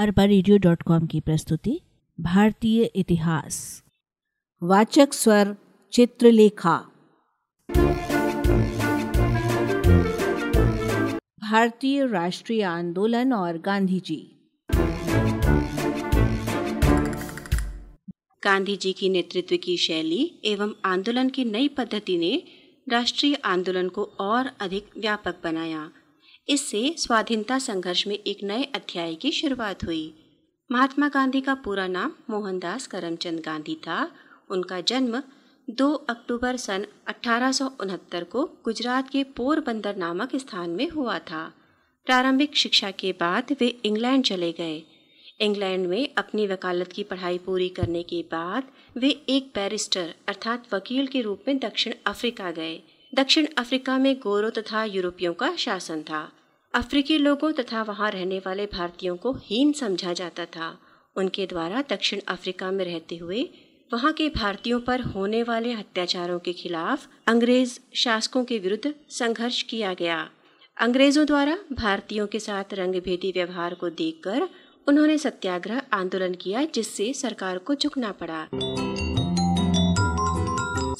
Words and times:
अरबा 0.00 0.24
radio 0.24 0.56
dot 0.56 0.82
com 0.82 1.06
की 1.06 1.20
प्रस्तुति, 1.20 1.80
भारतीय 2.20 2.82
इतिहास। 2.82 3.82
वाचक 4.62 5.12
स्वर, 5.12 5.56
चित्रलेखा। 5.92 6.76
भारतीय 11.40 12.06
राष्ट्रीय 12.06 12.62
आंदोलन 12.62 13.32
और 13.32 13.58
गांधी 13.58 14.00
जी 14.00 14.48
गांधी 18.44 18.76
जी 18.76 18.92
की 18.92 19.08
नेतृत्व 19.08 19.56
की 19.56 19.76
शैली 19.76 20.40
एवं 20.44 20.74
आंदोलन 20.84 21.28
की 21.28 21.44
नई 21.44 21.68
पद्धति 21.68 22.18
ने 22.18 22.42
राष्ट्रीय 22.88 23.34
आंदोलन 23.34 23.88
को 23.88 24.04
और 24.20 24.50
अधिक 24.60 24.90
व्यापक 24.98 25.34
बनाया। 25.44 25.90
इससे 26.50 26.94
स्वाधीनता 26.98 27.58
संघर्ष 27.58 28.06
में 28.06 28.14
एक 28.14 28.38
नए 28.42 28.62
अध्याय 28.74 29.14
की 29.14 29.30
शुरुआत 29.30 29.84
हुई। 29.84 30.14
महात्मा 30.70 31.08
गांधी 31.08 31.40
का 31.40 31.54
पूरा 31.54 31.86
नाम 31.86 32.12
मोहनदास 32.30 32.86
करमचंद 32.86 33.40
गांधी 33.40 33.74
था। 33.74 34.10
उनका 34.50 34.80
जन्म 34.80 35.22
2 35.68 35.92
अक्टूबर 36.10 36.56
सन 36.56 36.86
अठारह 37.06 37.52
को 38.24 38.44
गुजरात 38.64 39.10
के 39.10 39.22
पोरबंदर 39.24 39.96
नामक 39.96 40.34
स्थान 40.36 40.70
में 40.70 40.88
हुआ 40.88 41.18
था। 41.18 41.44
प्रारंभिक 42.06 42.56
शिक्षा 42.56 42.90
के 42.90 43.12
बाद 43.12 43.56
वे 43.60 43.68
इंग्लैंड 43.84 44.24
चले 44.24 44.50
गए। 44.52 44.82
इंग्लैंड 45.40 45.86
में 45.86 46.08
अपनी 46.18 46.46
वकालत 46.46 46.92
की 46.92 47.02
पढ़ाई 47.02 47.38
पूरी 47.38 47.68
करने 47.68 48.02
के 48.02 48.22
बाद 48.32 48.72
वे 48.96 49.10
एक 49.28 49.52
बैरिस्टर 49.54 50.14
अर्थात 50.28 50.74
वकील 50.74 51.06
के 51.06 51.20
रूप 51.20 51.44
में 51.48 51.58
दक्षिण 51.58 51.94
अफ्रीका 52.06 52.50
गए। 52.50 52.76
दक्षिण 53.14 53.46
अफ्रीका 53.58 53.98
में 53.98 54.14
गोरों 54.16 54.50
तथा 54.50 54.84
यूरोपियों 54.84 55.34
का 55.34 55.54
शासन 55.56 56.02
था। 56.02 56.30
अफ्रीकी 56.74 57.16
लोगों 57.18 57.50
तथा 57.52 57.82
वहाँ 57.82 58.10
रहने 58.10 58.38
वाले 58.38 58.64
भारतीयों 58.66 59.16
को 59.16 59.32
हीन 59.44 59.72
समझा 59.72 60.12
जाता 60.12 60.44
था। 60.46 60.68
उनके 61.16 61.46
द्वारा 61.46 61.82
दक्षिण 61.90 62.20
अफ्रीका 62.28 62.70
में 62.70 62.84
रहते 62.84 63.16
हुए 63.16 63.42
वहाँ 63.90 64.12
के 64.12 64.28
भारतीयों 64.28 64.80
पर 64.80 65.00
होने 65.00 65.42
वाले 65.42 65.72
अत्याचारों 65.72 66.38
के 66.38 66.52
खिलाफ 66.52 67.08
अंग्रेज़ 67.28 67.78
शासकों 67.94 68.44
के 68.44 68.58
विरुद्ध 68.58 68.94
संघर्ष 69.10 69.62
किया 69.62 69.92
गया। 69.94 70.18
अंग्रेज़ों 70.76 71.26
द्वारा 71.26 71.58
भारतीयों 71.72 72.26
के 72.26 72.38
साथ 72.38 72.74
रंगभेदी 72.74 73.32
व्यवहार 73.32 73.74
को 73.74 73.88
देखकर 73.90 74.48
उन्होंने 74.88 75.18
सत्याग्रह 75.18 75.82
आंदोलन 75.92 76.34
किया, 76.34 76.64
जिससे 76.64 77.12
सरकार 77.12 77.58
को 77.58 77.74
झुकना 77.74 78.12
पड़ा। 78.12 78.46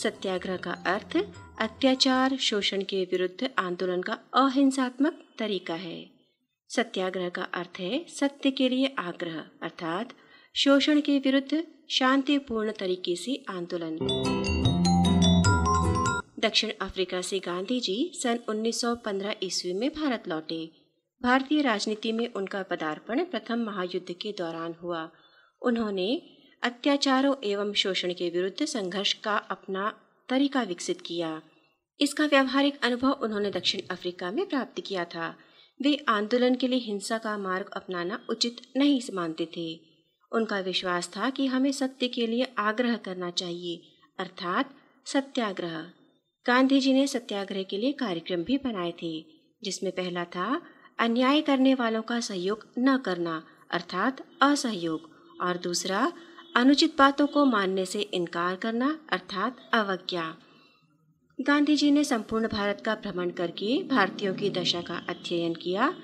सत्याग्रह 0.03 0.57
का 0.57 0.73
अर्थ 0.73 1.17
अत्याचार, 1.61 2.37
शोषण 2.37 2.83
के 2.83 3.05
विरुद्ध 3.05 3.51
आंदोलन 3.59 4.03
का 4.03 4.13
अहिंसात्मक 4.13 5.25
तरीका 5.39 5.75
है। 5.75 6.11
सत्याग्रह 6.69 7.29
का 7.29 7.43
अर्थ 7.43 7.81
है 7.81 8.05
सत्य 8.09 8.51
के 8.51 8.69
लिए 8.69 8.95
आग्रह, 8.99 9.45
अर्थात 9.63 10.13
शोषण 10.55 11.01
के 11.01 11.19
विरुद्ध 11.19 11.65
शांतिपूर्ण 11.91 12.73
तरीके 12.73 13.17
से 13.17 13.45
आंदोलन। 13.49 13.99
दक्षिण 16.39 16.71
अफ्रीका 16.81 17.21
से 17.21 17.39
गांधी 17.39 17.81
जी 17.81 18.11
सन 18.15 18.39
1915 18.49 19.35
ईस्वी 19.43 19.73
में 19.73 19.91
भारत 19.91 20.29
लौटे। 20.29 20.71
भारतीय 21.23 21.63
राजनीति 21.63 22.13
में 22.13 22.33
उनका 22.33 22.63
पदार्पण 22.63 23.25
प्रथम 23.25 23.59
महायुद्ध 23.59 24.13
के 24.13 24.33
दौरान 24.33 24.75
हुआ। 24.83 25.11
उन्होंने 25.63 26.37
अत्याचारों 26.63 27.35
एवं 27.45 27.73
शोषण 27.73 28.13
के 28.13 28.31
विरुद्ध 28.31 28.65
संघर्ष 28.65 29.13
का 29.13 29.37
अपना 29.37 29.93
तरीका 30.29 30.63
विकसित 30.63 31.01
किया। 31.01 31.43
इसका 32.01 32.27
व्यावहारिक 32.27 32.85
अनुभव 32.85 33.13
उन्होंने 33.13 33.51
दक्षिण 33.51 33.81
अफ्रीका 33.91 34.31
में 34.31 34.47
प्राप्त 34.47 34.83
किया 34.87 35.05
था। 35.05 35.37
वे 35.83 36.05
आंदोलन 36.09 36.55
के 36.55 36.69
लिए 36.69 36.79
हिंसा 36.79 37.19
का 37.19 37.39
मार्ग 37.39 37.71
अपनाना 37.73 38.27
उचित 38.31 38.57
नहीं 38.77 39.01
मानते 39.15 39.49
थे। 39.57 39.81
उनका 40.33 40.61
विश्वास 40.61 41.11
था 41.17 41.31
कि 41.31 41.47
हमें 41.47 41.73
सत्य 41.73 42.09
के 42.09 42.27
लिए 42.27 42.53
आग्रह 42.59 42.97
करना 42.97 43.31
चाहिए, 43.31 43.83
अर्थात 44.19 44.75
सत्याग्रह। 45.07 45.93
गांधी 46.47 46.81
जी 46.81 46.93
ने 46.93 47.07
सत्याग्रह 47.07 47.63
के 47.63 47.79
लिए 47.79 47.93
कार्यक्रम 47.93 48.43
भी 48.43 48.59
बनाए 48.59 48.95
थे, 49.03 49.25
जिसमें 49.65 49.93
पहला 49.93 50.25
था, 50.25 50.63
अन्याय 50.99 51.41
करने 51.41 51.75
वालों 51.75 52.03
का 52.03 52.21
सहयोग 52.21 52.69
न 52.79 52.97
करना, 52.99 53.43
अर्थात 53.71 54.27
असहयोग, 54.43 55.11
और 55.41 55.57
दूसरा 55.57 56.13
अनुचित 56.57 56.99
बातों 56.99 57.27
को 57.27 57.45
मानने 57.45 57.87
से 57.87 58.01
इनकार 58.01 58.57
करना, 58.57 58.99
अर्थात 59.13 59.71
अवज्ञा। 59.75 60.37
गांधी 61.41 61.77
जी 61.77 61.91
ने 61.91 62.05
संपूर्ण 62.05 62.49
भारत 62.49 62.83
का 62.85 62.95
भ्रमण 62.95 63.31
करके 63.31 63.83
भारतीयों 63.83 64.35
की 64.35 64.51
दशा 64.51 64.81
का 64.81 65.07
अध्ययन 65.09 65.55
किया। 65.55 65.95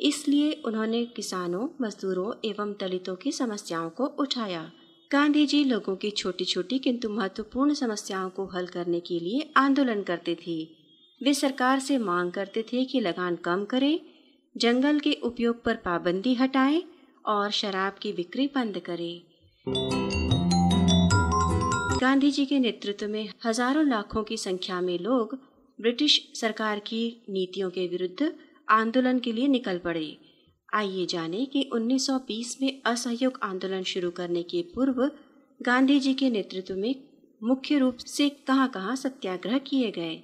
इसलिए 0.00 0.52
उन्होंने 0.52 1.06
किसानों, 1.06 1.68
मजदूरों 1.80 2.48
एवं 2.48 2.72
दलितों 2.72 3.16
की 3.16 3.32
समस्याओं 3.32 3.90
को 3.90 4.06
उठाया। 4.06 4.72
गांधी 5.12 5.46
जी 5.46 5.64
लोगों 5.64 5.96
की 5.96 6.10
छोटी 6.10 6.44
छोटी 6.44 6.78
किंतु 6.78 7.08
महत्वपूर्ण 7.08 7.74
समस्याओं 7.74 8.30
को 8.30 8.46
हल 8.46 8.66
करने 8.66 9.00
के 9.00 9.20
लिए 9.20 9.52
आंदोलन 9.56 10.02
करते 10.02 10.36
थे। 10.46 10.68
वे 11.22 11.34
सरकार 11.34 11.80
से 11.80 11.98
मांग 11.98 12.32
करते 12.32 12.62
थे 12.62 12.84
कि 12.84 13.00
लगान 13.00 13.36
कम 13.36 13.64
करें, 13.64 14.00
जंगल 14.56 14.98
के 14.98 15.12
उपयोग 15.12 15.64
पर 15.64 15.76
पाबंदी 15.76 16.34
हटाए 16.34 16.82
और 17.26 17.50
शराब 17.50 17.92
की 18.02 18.12
बिक्री 18.12 18.46
बंद 18.46 18.78
करे। 18.78 19.33
गांधी 22.00 22.30
जी 22.30 22.46
के 22.46 22.58
नेतृत्व 22.58 23.08
में 23.08 23.28
हज़ारों 23.46 23.88
लाखों 23.88 24.24
की 24.24 24.36
संख्या 24.36 24.80
में 24.80 24.98
लोग 24.98 25.38
ब्रिटिश 25.80 26.32
सरकार 26.34 26.78
की 26.78 27.22
नीतियों 27.30 27.70
के 27.70 27.86
विरुद्ध 27.86 28.34
आंदोलन 28.70 29.18
के 29.18 29.32
लिए 29.32 29.48
निकल 29.48 29.78
पड़े। 29.78 30.18
आइए 30.74 31.06
जाने 31.06 31.44
कि 31.44 31.70
1920 31.72 32.62
में 32.62 32.82
असहयोग 32.86 33.40
आंदोलन 33.42 33.82
शुरू 33.82 34.10
करने 34.10 34.42
के 34.42 34.62
पूर्व 34.62 35.10
गांधी 35.62 36.00
जी 36.00 36.14
के 36.14 36.30
नेतृत्व 36.30 36.74
में 36.74 36.94
मुख्य 37.42 37.78
रूप 37.78 37.96
से 37.96 38.28
कहाँ 38.28 38.68
कहाँ 38.68 38.96
सत्याग्रह 38.96 39.58
किए 39.58 39.90
गए? 39.90 40.16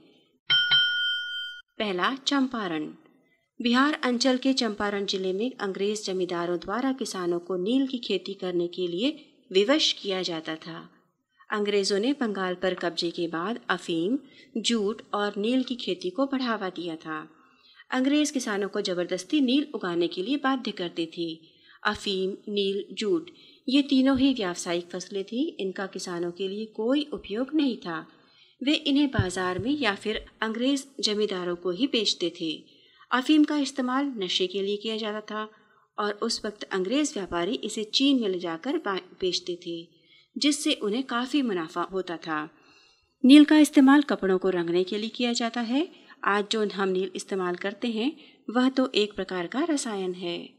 पहला, 1.79 2.17
चंपारण। 2.27 2.91
बिहार, 3.63 4.01
अंचल 4.05 4.37
के 4.37 4.53
चंपारण 4.53 5.07
ज़िले 5.07 5.33
में 5.33 5.53
अंग्रेज़ 5.61 6.05
जमींदारों 6.05 6.59
द्वारा 6.59 6.93
किसानों 6.93 7.39
को 7.39 7.57
नील 7.57 7.87
की 7.87 7.99
खेती 7.99 8.35
करने 8.35 8.67
के 8.67 8.87
लिए 8.87 9.27
विवश 9.53 9.93
किया 9.93 10.23
जाता 10.23 10.57
था। 10.57 10.91
अंग्रेज़ों 11.51 11.99
ने 11.99 12.13
बंगाल 12.13 12.55
पर 12.55 12.75
कब्जे 12.75 13.11
के 13.11 13.27
बाद 13.29 13.61
अफीम, 13.71 14.19
जूट 14.57 15.03
और 15.15 15.35
नील 15.37 15.63
की 15.63 15.75
खेती 15.75 16.11
को 16.11 16.27
बढ़ावा 16.27 16.69
दिया 16.69 16.97
था। 16.97 17.29
अंग्रेज़ 17.91 18.33
किसानों 18.33 18.69
को 18.69 18.81
ज़बरदस्ती 18.81 19.41
नील 19.41 19.67
उगाने 19.75 20.09
के 20.09 20.23
लिए 20.23 20.37
बाध्य 20.37 20.71
करते 20.71 21.11
थे। 21.19 21.41
अफीम, 21.87 22.31
नील, 22.49 22.85
जूट, 22.93 23.31
ये 23.69 23.83
तीनों 23.83 24.19
ही 24.19 24.35
व्यावसायिक 24.35 24.91
फ़सलें 24.91 25.25
थीं, 25.25 25.53
इनका 25.61 25.87
किसानों 25.87 26.31
के 26.31 26.49
लिए 26.49 26.67
कोई 26.67 27.09
उपयोग 27.13 27.55
नहीं 27.55 27.77
था। 27.77 28.07
वे 28.63 28.75
इन्हें 28.75 29.11
बाज़ार 29.11 29.59
में 29.59 29.71
या 29.71 29.95
फिर 29.95 30.27
अंग्रेज़ 30.43 30.85
जमींदारों 31.01 31.57
को 31.57 31.71
ही 31.71 31.87
बेचते 31.87 32.33
थे। 32.41 32.65
अफीम 33.11 33.45
का 33.45 33.57
इस्तेमाल 33.57 34.13
नशे 34.19 34.47
के 34.47 34.63
लिए 34.63 34.77
किया 34.77 34.97
जाता 34.97 35.21
था 35.21 35.49
और 36.01 36.13
उस 36.13 36.45
वक्त 36.45 36.63
अंग्रेज़ 36.63 37.15
व्यापारी 37.15 37.55
इसे 37.55 37.85
चीन 37.85 38.21
में 38.21 38.29
ले 38.29 38.39
जाकर 38.39 38.79
बेचते 39.21 39.59
थे, 39.67 39.89
जिससे 40.39 40.75
उन्हें 40.75 41.03
काफ़ी 41.03 41.43
मुनाफा 41.43 41.83
होता 41.83 42.17
था। 42.17 42.51
नील 43.25 43.45
का 43.45 43.59
इस्तेमाल 43.59 44.03
कपड़ों 44.03 44.39
को 44.39 44.51
रंगने 44.51 44.85
के 44.85 44.99
लिए 44.99 45.11
किया 45.11 45.33
जाता 45.33 45.61
है। 45.61 45.89
आज 46.25 46.45
जो 46.53 46.69
हम 46.69 46.89
नील 46.89 47.11
इस्तेमाल 47.17 47.55
करते 47.55 47.89
हैं, 47.89 48.17
वह 48.51 48.69
तो 48.69 48.93
एक 48.95 49.13
प्रकार 49.13 49.47
का 49.47 49.67
रसायन 49.71 50.15
है। 50.15 50.51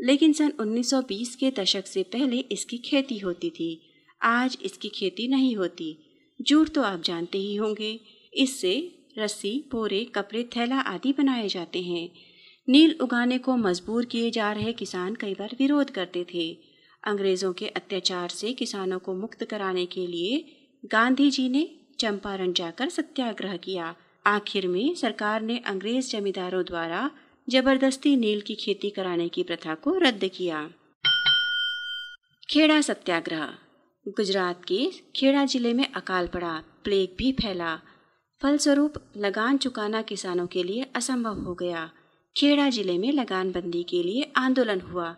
लेकिन 0.00 0.32
सन 0.32 0.52
1920 0.60 1.36
के 1.36 1.50
दशक 1.50 1.86
से 1.86 2.02
पहले 2.02 2.36
इसकी 2.36 2.78
खेती 2.78 3.18
होती 3.18 3.50
थी। 3.50 3.92
आज 4.22 4.58
इसकी 4.62 4.88
खेती 4.88 5.28
नहीं 5.28 5.56
होती। 5.56 5.98
जूट 6.42 6.68
तो 6.68 6.82
आप 6.82 7.02
जानते 7.02 7.38
ही 7.38 7.54
होंगे। 7.54 8.00
इससे 8.34 8.98
रस्सी 9.18 9.64
पोरे 9.72 10.04
कपड़े, 10.04 10.42
थैला 10.42 10.80
आदि 10.80 11.12
बनाए 11.12 11.48
जाते 11.48 11.82
हैं। 11.82 12.31
नील 12.68 12.94
उगाने 13.00 13.38
को 13.38 13.56
मजबूर 13.56 14.04
किए 14.04 14.30
जा 14.30 14.52
रहे 14.52 14.72
किसान 14.72 15.14
कई 15.14 15.34
बार 15.34 15.56
विरोध 15.58 15.90
करते 15.90 16.26
थे। 16.34 16.58
अंग्रेज़ों 17.04 17.52
के 17.52 17.66
अत्याचार 17.66 18.28
से 18.28 18.52
किसानों 18.52 18.98
को 18.98 19.14
मुक्त 19.14 19.44
कराने 19.44 19.86
के 19.86 20.06
लिए 20.06 20.44
गांधी 20.84 21.30
जी 21.30 21.48
ने 21.48 21.68
चंपारण 22.00 22.52
जाकर 22.52 22.88
सत्याग्रह 22.88 23.56
किया। 23.56 23.94
आखिर 24.26 24.68
में 24.68 24.94
सरकार 24.94 25.42
ने 25.42 25.58
अंग्रेज़ 25.58 26.10
जमींदारों 26.10 26.62
द्वारा 26.64 27.10
ज़बरदस्ती 27.48 28.16
नील 28.16 28.40
की 28.40 28.54
खेती 28.54 28.90
कराने 28.90 29.28
की 29.28 29.42
प्रथा 29.42 29.74
को 29.74 29.96
रद्द 29.98 30.30
किया। 30.34 30.68
खेड़ा 32.50 32.80
सत्याग्रह। 32.80 33.54
गुजरात 34.06 34.64
के 34.64 34.86
खेड़ा 35.16 35.44
ज़िले 35.44 35.72
में 35.72 35.86
अकाल 35.86 36.26
पड़ा, 36.26 36.62
प्लेग 36.84 37.16
भी 37.18 37.32
फैला। 37.32 37.74
फलस्वरूप 38.42 38.94
लगान 39.16 39.56
चुकाना 39.56 40.02
किसानों 40.02 40.46
के 40.46 40.62
लिए 40.62 40.86
असंभव 40.96 41.40
हो 41.40 41.54
गया। 41.54 41.90
खेड़ा 42.36 42.68
ज़िले 42.70 42.98
में 42.98 43.12
लगान 43.12 43.52
बंदी 43.52 43.82
के 43.82 44.02
लिए 44.02 44.32
आंदोलन 44.36 44.80
हुआ। 44.80 45.16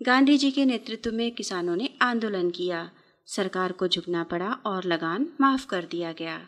गांधी 0.00 0.38
जी 0.38 0.50
के 0.50 0.64
नेतृत्व 0.64 1.12
में 1.12 1.30
किसानों 1.30 1.76
ने 1.76 1.88
आंदोलन 2.02 2.50
किया। 2.50 2.90
सरकार 3.26 3.72
को 3.72 3.88
झुकना 3.88 4.22
पड़ा 4.24 4.50
और 4.66 4.84
लगान 4.84 5.26
माफ़ 5.40 5.66
कर 5.66 5.84
दिया 5.84 6.12
गया। 6.12 6.38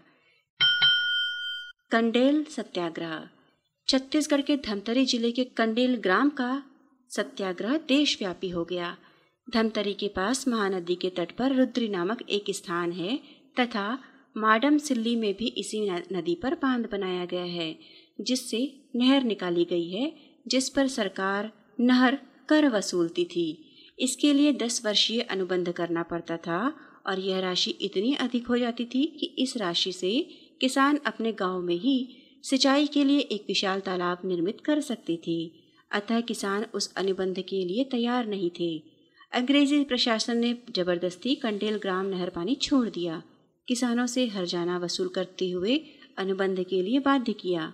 कंडेल 1.90 2.44
सत्याग्रह। 2.44 3.28
छत्तीसगढ़ 3.88 4.40
के 4.40 4.56
धमतरी 4.56 5.04
ज़िले 5.04 5.30
के 5.32 5.44
कंडेल 5.44 5.96
ग्राम 5.96 6.30
का 6.30 6.62
सत्याग्रह 7.10 7.76
देशव्यापी 7.88 8.48
हो 8.48 8.64
गया। 8.64 8.96
धमतरी 9.48 9.94
के 9.94 10.08
पास 10.08 10.48
महानदी 10.48 10.94
के 10.94 11.10
तट 11.10 11.32
पर 11.32 11.54
रुद्री 11.54 11.88
नामक 11.88 12.22
एक 12.30 12.44
स्थान 12.50 12.92
है 12.92 13.16
तथा 13.60 13.98
माडम 14.36 14.78
सिल्ली 14.78 15.16
में 15.16 15.32
भी 15.34 15.46
इसी 15.58 15.80
नदी 15.90 16.34
पर 16.34 16.54
बाँध 16.54 16.88
बनाया 16.92 17.24
गया 17.24 17.44
है। 17.44 17.70
जिससे 18.20 18.80
नहर 18.96 19.24
निकाली 19.24 19.64
गई 19.64 19.88
है, 19.90 20.12
जिस 20.48 20.68
पर 20.68 20.86
सरकार 20.86 21.52
नहर 21.80 22.18
कर 22.48 22.68
वसूलती 22.68 23.24
थी। 23.24 23.64
इसके 23.98 24.32
लिए 24.32 24.52
दस 24.52 24.84
वर्षीय 24.84 25.20
अनुबंध 25.20 25.72
करना 25.72 26.02
पड़ता 26.02 26.36
था 26.36 26.76
और 27.06 27.18
यह 27.18 27.38
राशि 27.40 27.70
इतनी 27.70 28.14
अधिक 28.14 28.46
हो 28.46 28.58
जाती 28.58 28.84
थी 28.84 29.04
कि 29.20 29.26
इस 29.38 29.56
राशि 29.56 29.92
से 29.92 30.28
किसान 30.60 30.98
अपने 31.06 31.32
गाँव 31.32 31.60
में 31.60 31.74
ही 31.74 32.16
सिंचाई 32.42 32.86
के 32.86 33.04
लिए 33.04 33.18
एक 33.18 33.44
विशाल 33.48 33.80
तालाब 33.80 34.18
निर्मित 34.24 34.60
कर 34.60 34.80
सकती 34.80 35.16
थी। 35.16 35.38
अतः 35.90 36.20
किसान 36.20 36.66
उस 36.74 36.94
अनुबंध 36.94 37.38
के 37.38 37.64
लिए 37.64 37.84
तैयार 37.84 38.26
नहीं 38.26 38.50
थे। 38.60 38.82
अंग्रेज़ी 39.32 39.84
प्रशासन 39.84 40.38
ने 40.38 40.54
ज़बरदस्ती 40.76 41.34
कंडेल 41.34 41.76
ग्राम 41.76 42.06
नहर 42.06 42.30
पानी 42.30 42.54
छोड़ 42.54 42.88
दिया। 42.88 43.22
किसानों 43.68 44.06
से 44.06 44.26
हरजाना 44.26 44.78
वसूल 44.78 45.08
करते 45.08 45.50
हुए 45.50 45.80
अनुबंध 46.18 46.62
के 46.62 46.82
लिए 46.82 46.98
बाध्य 46.98 47.32
किया। 47.32 47.72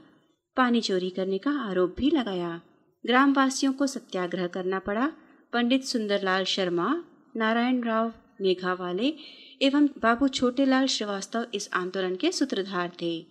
पानी 0.57 0.81
चोरी 0.81 1.11
करने 1.11 1.39
का 1.39 1.51
आरोप 1.61 1.95
भी 1.99 2.11
लगाया। 2.11 2.61
ग्रामवासियों 3.05 3.73
को 3.73 3.87
सत्याग्रह 3.87 4.47
करना 4.47 4.79
पड़ा। 4.79 5.07
पंडित 5.53 5.85
सुंदरलाल 5.85 6.45
शर्मा, 6.45 7.05
नारायण 7.37 7.83
राव 7.83 8.13
मेघावाले 8.41 9.15
एवं 9.63 9.87
बाबू 9.87 10.29
छोटेलाल 10.29 10.87
श्रीवास्तव 10.87 11.47
इस 11.55 11.69
आंदोलन 11.75 12.17
के 12.17 12.33
सूत्रधार 12.33 12.93
थे। 13.03 13.27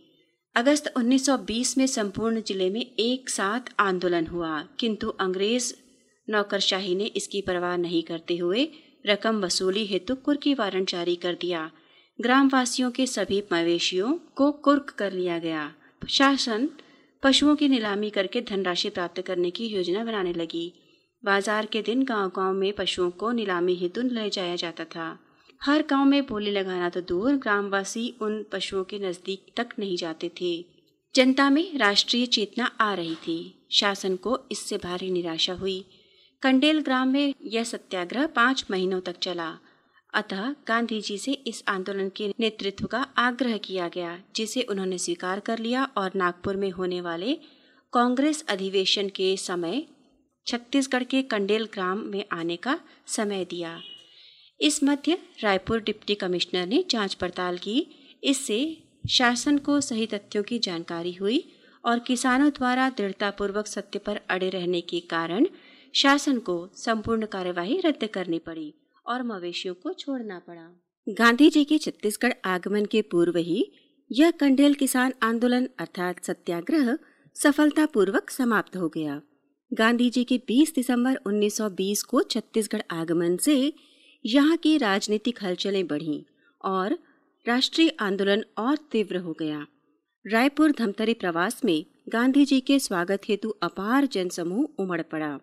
अगस्त 0.55 0.93
1920 0.97 1.77
में 1.77 1.87
संपूर्ण 1.87 2.41
ज़िले 2.41 2.69
में 2.69 2.81
एक 2.81 3.29
साथ 3.29 3.73
आंदोलन 3.79 4.27
हुआ, 4.27 4.61
किंतु 4.79 5.09
अंग्रेज़ 5.09 5.73
नौकरशाही 6.27 6.95
ने 6.95 7.05
इसकी 7.05 7.41
परवाह 7.41 7.77
नहीं 7.77 8.03
करते 8.03 8.37
हुए 8.37 8.67
रकम 9.05 9.41
वसूली 9.41 9.85
हेतु 9.85 10.15
कुर्की 10.15 10.53
वारंट 10.53 10.89
जारी 10.89 11.15
कर 11.15 11.37
दिया। 11.41 11.71
ग्रामवासियों 12.21 12.91
के 12.91 13.05
सभी 13.05 13.43
मवेशियों 13.53 14.13
को 14.35 14.51
कुर्क 14.51 14.89
कर 14.89 15.11
लिया 15.11 15.39
गया। 15.39 15.73
शासन 16.09 16.69
पशुओं 17.23 17.55
की 17.55 17.67
नीलामी 17.69 18.09
करके 18.09 18.41
धनराशि 18.41 18.89
प्राप्त 18.89 19.21
करने 19.21 19.49
की 19.49 19.67
योजना 19.67 20.03
बनाने 20.03 20.33
लगी। 20.33 20.73
बाज़ार 21.23 21.65
के 21.65 21.81
दिन 21.81 22.03
गाँव 22.03 22.31
गाँव 22.35 22.53
में 22.53 22.73
पशुओं 22.73 23.09
को 23.11 23.31
नीलामी 23.31 23.75
हेतु 23.75 24.01
ले 24.01 24.29
जाया 24.29 24.55
जाता 24.55 24.85
था। 24.85 25.05
हर 25.61 25.83
गाँव 25.89 26.05
में 26.05 26.25
बोली 26.25 26.51
लगाना 26.51 26.89
तो 26.89 27.01
दूर, 27.01 27.35
ग्रामवासी 27.35 28.13
उन 28.21 28.45
पशुओं 28.51 28.83
के 28.83 28.99
नज़दीक 28.99 29.45
तक 29.57 29.69
नहीं 29.79 29.97
जाते 29.97 30.31
थे। 30.41 30.53
जनता 31.15 31.49
में 31.49 31.77
राष्ट्रीय 31.77 32.25
चेतना 32.25 32.65
आ 32.65 32.93
रही 32.93 33.15
थी। 33.15 33.67
शासन 33.71 34.15
को 34.15 34.39
इससे 34.51 34.77
भारी 34.77 35.11
निराशा 35.11 35.53
हुई। 35.53 35.83
कंडेल 36.41 36.81
ग्राम 36.81 37.07
में 37.07 37.33
यह 37.45 37.63
सत्याग्रह 37.63 38.27
पाँच 38.27 38.65
महीनों 38.71 38.99
तक 39.01 39.19
चला। 39.21 39.51
अतः 40.13 40.55
गांधी 40.67 40.99
जी 41.01 41.17
से 41.17 41.31
इस 41.31 41.63
आंदोलन 41.67 42.09
के 42.09 42.33
नेतृत्व 42.39 42.85
का 42.85 43.01
आग्रह 43.17 43.57
किया 43.57 43.87
गया, 43.87 44.17
जिसे 44.35 44.61
उन्होंने 44.61 44.97
स्वीकार 44.97 45.39
कर 45.39 45.59
लिया 45.59 45.83
और 45.97 46.11
नागपुर 46.15 46.55
में 46.55 46.69
होने 46.71 47.01
वाले 47.01 47.33
कांग्रेस 47.93 48.43
अधिवेशन 48.49 49.09
के 49.09 49.35
समय 49.37 49.83
छत्तीसगढ़ 50.47 51.03
के 51.03 51.21
कंडेल 51.21 51.65
ग्राम 51.65 51.97
में 51.97 52.23
आने 52.31 52.55
का 52.55 52.79
समय 53.07 53.45
दिया। 53.45 53.79
इस 54.59 54.83
मध्य 54.83 55.17
रायपुर 55.43 55.79
डिप्टी 55.79 56.15
कमिश्नर 56.15 56.65
ने 56.65 56.83
जाँच 56.89 57.13
पड़ताल 57.13 57.57
की। 57.57 57.85
इससे 58.23 58.77
शासन 59.09 59.57
को 59.57 59.81
सही 59.81 60.05
तथ्यों 60.05 60.43
की 60.43 60.59
जानकारी 60.59 61.13
हुई 61.13 61.43
और 61.85 61.99
किसानों 61.99 62.49
द्वारा 62.49 62.89
दृढ़तापूर्वक 62.89 63.67
सत्य 63.67 63.99
पर 63.99 64.19
अड़े 64.29 64.49
रहने 64.49 64.81
के 64.81 64.99
कारण 64.99 65.47
शासन 65.93 66.39
को 66.39 66.69
संपूर्ण 66.75 67.25
कार्यवाही 67.25 67.79
रद्द 67.85 68.05
करनी 68.07 68.39
पड़ी। 68.39 68.73
और 69.05 69.23
मवेशियों 69.23 69.73
को 69.73 69.93
छोड़ना 69.93 70.39
पड़ा। 70.39 70.69
गांधी 71.07 71.49
जी 71.49 71.63
के 71.63 71.77
छत्तीसगढ़ 71.77 72.33
आगमन 72.45 72.85
के 72.85 73.01
पूर्व 73.01 73.37
ही 73.37 73.71
यह 74.11 74.31
कंडेल 74.31 74.73
किसान 74.73 75.13
आंदोलन 75.23 75.67
अर्थात 75.79 76.23
सत्याग्रह 76.23 76.97
सफलतापूर्वक 77.35 78.29
समाप्त 78.29 78.77
हो 78.77 78.89
गया। 78.89 79.21
गांधी 79.73 80.09
जी 80.09 80.23
के 80.23 80.37
20 80.47 80.75
दिसंबर 80.75 81.15
1920 81.27 82.03
को 82.03 82.21
छत्तीसगढ़ 82.21 82.81
आगमन 82.91 83.37
से 83.37 83.73
यहाँ 84.25 84.57
की 84.57 84.77
राजनीतिक 84.77 85.43
हलचलें 85.43 85.87
बढ़ी 85.87 86.25
और 86.63 86.97
राष्ट्रीय 87.47 87.89
आंदोलन 87.99 88.43
और 88.57 88.77
तीव्र 88.91 89.17
हो 89.17 89.33
गया। 89.33 89.67
रायपुर 90.25 90.71
धमतरी 90.71 91.13
प्रवास 91.13 91.65
में 91.65 91.85
गांधी 92.09 92.45
जी 92.45 92.59
के 92.59 92.79
स्वागत 92.79 93.21
हेतु 93.29 93.49
अपार 93.49 94.05
जनसमूह 94.05 94.83
उमड़ 94.83 95.01
पड़ा। 95.01 95.39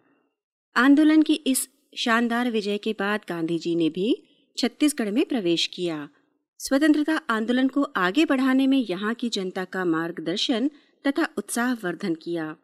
आंदोलन 0.76 1.22
की 1.22 1.34
इस 1.34 1.68
शानदार 1.92 2.50
विजय 2.50 2.78
के 2.78 2.92
बाद 2.92 3.20
गांधी 3.28 3.58
जी 3.58 3.74
ने 3.74 3.88
भी 3.90 4.22
छत्तीसगढ़ 4.56 5.10
में 5.10 5.24
प्रवेश 5.24 5.66
किया। 5.66 6.08
स्वतंत्रता 6.58 7.16
आंदोलन 7.30 7.68
को 7.68 7.82
आगे 7.82 8.24
बढ़ाने 8.24 8.66
में 8.66 8.78
यहाँ 8.78 9.14
की 9.14 9.28
जनता 9.28 9.64
का 9.64 9.84
मार्गदर्शन 9.84 10.70
तथा 11.06 11.28
उत्साह 11.38 11.72
वर्धन 11.74 12.14
किया। 12.14 12.56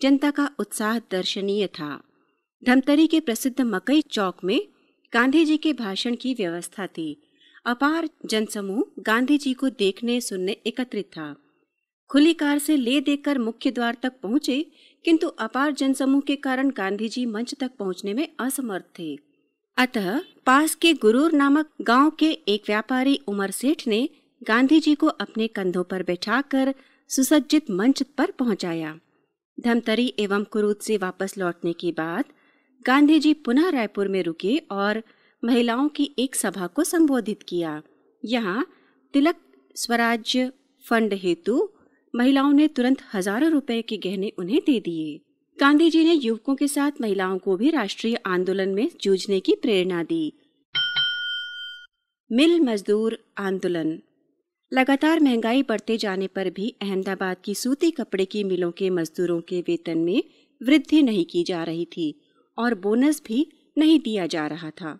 जनता 0.00 0.30
का 0.30 0.50
उत्साह 0.58 0.98
दर्शनीय 0.98 1.66
था। 1.66 2.02
धमतरी 2.66 3.06
के 3.06 3.20
प्रसिद्ध 3.20 3.60
मकई 3.60 4.00
चौक 4.00 4.44
में 4.44 4.60
गांधी 5.12 5.44
जी 5.44 5.56
के 5.56 5.72
भाषण 5.72 6.14
की 6.14 6.34
व्यवस्था 6.34 6.86
थी। 6.86 7.16
अपार 7.66 8.08
जनसमूह 8.26 8.84
गांधी 9.00 9.38
जी 9.38 9.52
को 9.52 9.68
देखने 9.68 10.20
सुनने 10.20 10.56
एकत्रित 10.66 11.04
था। 11.04 11.34
खुली 12.10 12.34
कार 12.34 12.58
से 12.58 12.76
ले 12.76 13.00
देकर 13.00 13.38
मुख्य 13.38 13.70
द्वार 13.70 13.96
तक 14.02 14.12
पहुँचे 14.22 14.66
किंतु 15.04 15.28
अपार 15.28 15.72
जनसमूह 15.72 16.20
के 16.20 16.36
कारण 16.36 16.70
गांधी 16.70 17.08
जी 17.08 17.24
मंच 17.26 17.54
तक 17.60 17.70
पहुँचने 17.78 18.14
में 18.14 18.28
असमर्थ 18.40 18.84
थे। 18.98 19.16
अतः 19.78 20.20
पास 20.46 20.74
के 20.74 20.92
गुरूर 20.94 21.32
नामक 21.32 21.70
गाँव 21.82 22.10
के 22.10 22.30
एक 22.48 22.62
व्यापारी 22.66 23.18
उमर 23.28 23.50
सेठ 23.50 23.86
ने 23.88 24.08
गांधी 24.42 24.80
जी 24.80 24.94
को 24.94 25.06
अपने 25.06 25.46
कंधों 25.48 25.82
पर 25.84 26.02
बैठाकर 26.02 26.74
सुसज्जित 27.10 27.70
मंच 27.70 28.02
पर 28.18 28.30
पहुँचाया। 28.30 28.94
धमतरी 29.58 30.12
एवं 30.18 30.44
कुरूद 30.44 30.76
से 30.76 30.96
वापस 30.96 31.36
लौटने 31.38 31.72
के 31.72 31.92
बाद 31.92 32.24
गांधी 32.86 33.18
जी 33.18 33.34
पुनः 33.34 33.68
रायपुर 33.70 34.08
में 34.08 34.22
रुके 34.22 34.56
और 34.70 35.02
महिलाओं 35.42 35.88
की 35.88 36.10
एक 36.18 36.34
सभा 36.34 36.66
को 36.66 36.84
संबोधित 36.84 37.42
किया। 37.42 37.80
यहाँ 38.22 38.66
तिलक 39.14 39.36
स्वराज्य 39.76 40.50
फंड 40.84 41.14
हेतु 41.14 41.68
महिलाओं 42.14 42.52
ने 42.52 42.68
तुरंत 42.68 42.98
हज़ारों 43.14 43.50
रुपए 43.50 43.82
के 43.82 43.96
गहने 43.96 44.32
उन्हें 44.38 44.60
दे 44.66 44.80
दिए। 44.80 45.20
गांधी 45.60 45.90
जी 45.90 46.04
ने 46.04 46.12
युवकों 46.12 46.54
के 46.54 46.68
साथ 46.68 47.00
महिलाओं 47.00 47.38
को 47.38 47.56
भी 47.56 47.70
राष्ट्रीय 47.70 48.14
आंदोलन 48.26 48.68
में 48.68 48.88
जूझने 49.00 49.40
की 49.40 49.54
प्रेरणा 49.54 50.02
दी। 50.02 50.32
मिल 52.32 52.60
मजदूर 52.60 53.18
आंदोलन। 53.38 53.98
लगातार 54.72 55.20
महँगाई 55.20 55.62
बढ़ते 55.62 55.96
जाने 55.96 56.26
पर 56.26 56.50
भी 56.50 56.74
अहमदाबाद 56.82 57.36
की 57.44 57.54
सूती 57.54 57.90
कपड़े 57.90 58.24
की 58.24 58.44
मिलों 58.44 58.70
के 58.70 58.90
मजदूरों 58.90 59.40
के 59.40 59.60
वेतन 59.60 59.98
में 59.98 60.22
वृद्धि 60.60 61.02
नहीं 61.02 61.24
की 61.24 61.44
जा 61.44 61.64
रही 61.64 61.84
थी 61.84 62.20
और 62.58 62.74
बोनस 62.74 63.22
भी 63.26 63.46
नहीं 63.78 63.98
दिया 64.00 64.26
जा 64.26 64.46
रहा 64.46 64.70
था। 64.70 64.98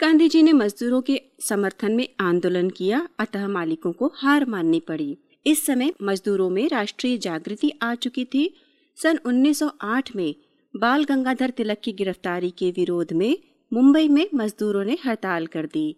गांधी 0.00 0.28
जी 0.28 0.42
ने 0.42 0.52
मजदूरों 0.52 1.00
के 1.02 1.20
समर्थन 1.40 1.92
में 1.92 2.08
आंदोलन 2.20 2.70
किया, 2.70 3.08
अतः 3.18 3.48
मालिकों 3.48 3.92
को 3.92 4.12
हार 4.14 4.46
माननी 4.46 4.80
पड़ी। 4.80 5.16
इस 5.46 5.66
समय 5.66 5.92
मजदूरों 6.02 6.50
में 6.50 6.68
राष्ट्रीय 6.68 7.18
जागृति 7.18 7.72
आ 7.82 7.94
चुकी 7.94 8.24
थी। 8.24 8.54
सन 9.02 9.18
1908 9.26 10.16
में 10.16 10.34
बाल 10.76 11.04
गंगाधर 11.04 11.50
तिलक 11.50 11.80
की 11.84 11.92
गिरफ्तारी 11.92 12.50
के 12.50 12.70
विरोध 12.70 13.12
में 13.12 13.38
मुंबई 13.72 14.08
में 14.08 14.26
मजदूरों 14.34 14.84
ने 14.84 14.98
हड़ताल 15.06 15.46
कर 15.46 15.66
दी। 15.66 15.96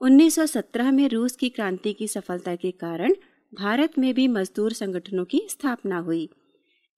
1917 0.00 0.90
में 0.90 1.08
रूस 1.08 1.36
की 1.36 1.48
क्रांति 1.48 1.92
की 1.92 2.08
सफलता 2.08 2.56
के 2.56 2.70
कारण 2.70 3.14
भारत 3.54 3.98
में 3.98 4.14
भी 4.14 4.28
मजदूर 4.28 4.72
संगठनों 4.72 5.24
की 5.24 5.42
स्थापना 5.48 5.98
हुई। 5.98 6.28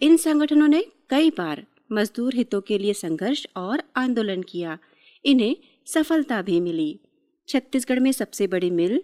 इन 0.01 0.17
संगठनों 0.17 0.69
ने 0.69 0.85
कई 1.11 1.31
बार 1.31 1.67
मजदूर 1.93 2.35
हितों 2.35 2.61
के 2.61 2.79
लिए 2.79 2.93
संघर्ष 2.93 3.47
और 3.57 3.83
आंदोलन 3.97 4.43
किया। 4.43 4.79
इन्हें 5.25 5.57
सफलता 5.87 6.43
भी 6.43 6.61
मिली। 6.61 7.01
छत्तीसगढ़ 7.49 7.99
में 7.99 8.13
सबसे 8.13 8.47
बड़ी 8.47 8.71
mill 8.71 9.03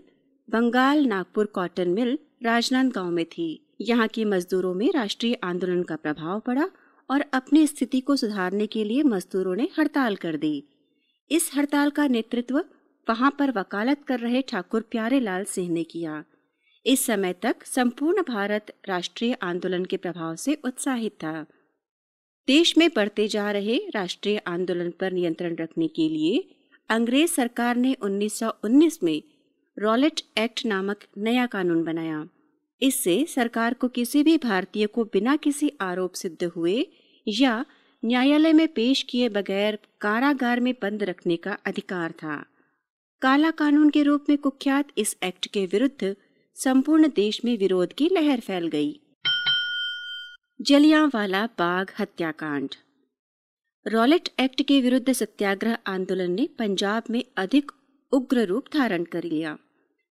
Bengal 0.52 1.07
Nagpur 1.07 1.47
cotton 1.47 1.88
mill 1.88 2.19
Rajnandgaon 2.42 3.11
में 3.11 3.25
थी। 3.25 3.75
यहाँ 3.80 4.09
के 4.09 4.25
मजदूरों 4.25 4.75
में 4.75 4.92
राष्ट्रीय 4.92 5.35
आंदोलन 5.45 5.83
का 5.83 5.97
प्रभाव 5.97 6.40
पड़ा 6.40 6.69
और 7.11 7.25
अपनी 7.33 7.66
स्थिति 7.66 8.00
को 8.00 8.16
सुधारने 8.16 8.66
के 8.66 8.85
लिए 8.85 9.02
मजदूरों 9.02 9.54
ने 9.57 9.69
हड़ताल 9.78 10.16
कर 10.16 10.37
दी। 10.37 10.64
इस 11.30 11.50
हड़ताल 11.57 11.90
का 11.90 12.07
नेतृत्व 12.07 12.64
वहाँ 13.09 13.37
पर 13.38 13.50
वकालत 13.50 14.04
कर 14.09 14.21
रहे 14.21 14.42
ठाकुर 14.42 14.80
प्यारे 14.80 15.21
लाल 15.21 15.45
सिंह 15.45 15.71
ने 15.71 15.85
किया। 15.85 16.25
इस 16.87 17.07
समय 17.07 17.33
तक 17.33 17.64
संपूर्ण 17.64 18.23
भारत 18.23 18.75
राष्ट्रीय 18.88 19.37
आंदोलन 19.42 19.85
के 19.85 19.97
प्रभाव 19.97 20.37
से 20.37 20.59
उत्साहित 20.64 21.12
था। 21.12 21.47
देश 22.47 22.78
में 22.78 22.90
बढ़ते 22.97 23.28
जा 23.28 23.50
रहे 23.50 23.78
राष्ट्रीय 23.95 24.38
आंदोलन 24.38 24.90
पर 24.90 25.12
नियंत्रण 25.12 25.57
रखने 25.57 25.88
के 25.88 26.09
लिए 26.09 26.49
अंग्रेज़ 26.90 27.30
सरकार 27.30 27.76
ने 27.76 27.97
1919 28.02 29.02
में 29.02 29.23
रॉलेट 29.80 30.20
एक्ट 30.38 30.66
नामक 30.66 31.04
नया 31.18 31.46
कानून 31.46 31.84
बनाया। 31.84 32.28
इससे 32.82 33.26
सरकार 33.28 33.75
को 33.75 33.88
किसी 33.88 34.22
भी 34.22 34.38
भारतीय 34.38 34.87
को 34.87 35.04
बिना 35.04 35.37
किसी 35.37 35.72
आरोप 35.80 36.12
सिद्ध 36.12 36.44
हुए 36.44 36.87
या 37.28 37.64
न्यायालय 38.04 38.52
में 38.52 38.68
पेश 38.68 39.02
किए 39.02 39.28
बगैर 39.28 39.78
कारागार 40.00 40.60
में 40.60 40.75
बंद 40.82 41.02
रखने 41.02 41.37
का 41.37 41.52
अधिकार 41.66 42.12
था। 42.12 42.46
काला 43.22 43.50
कानून 43.50 43.90
के 43.90 44.02
रूप 44.02 44.25
में 44.28 44.38
कुख्यात 44.38 44.88
इस 44.99 45.16
एक्ट 45.22 45.46
के 45.46 45.66
विरुद्ध 45.66 46.16
संपूर्ण 46.54 47.08
देश 47.08 47.44
में 47.44 47.58
विरोध 47.58 47.92
की 47.92 48.08
लहर 48.12 48.40
फैल 48.40 48.66
गई। 48.66 49.00
जलियांवाला 50.60 51.46
बाग 51.46 51.90
हत्याकांड। 51.99 52.68
रॉलेट 53.87 54.28
एक्ट 54.40 54.62
के 54.62 54.80
विरुद्ध 54.80 55.12
सत्याग्रह 55.12 55.78
आंदोलन 55.87 56.30
ने 56.30 56.49
पंजाब 56.58 57.02
में 57.10 57.25
अधिक 57.37 57.72
उग्र 58.12 58.44
रूप 58.44 58.64
धारण 58.75 59.04
कर 59.04 59.25
लिया। 59.25 59.58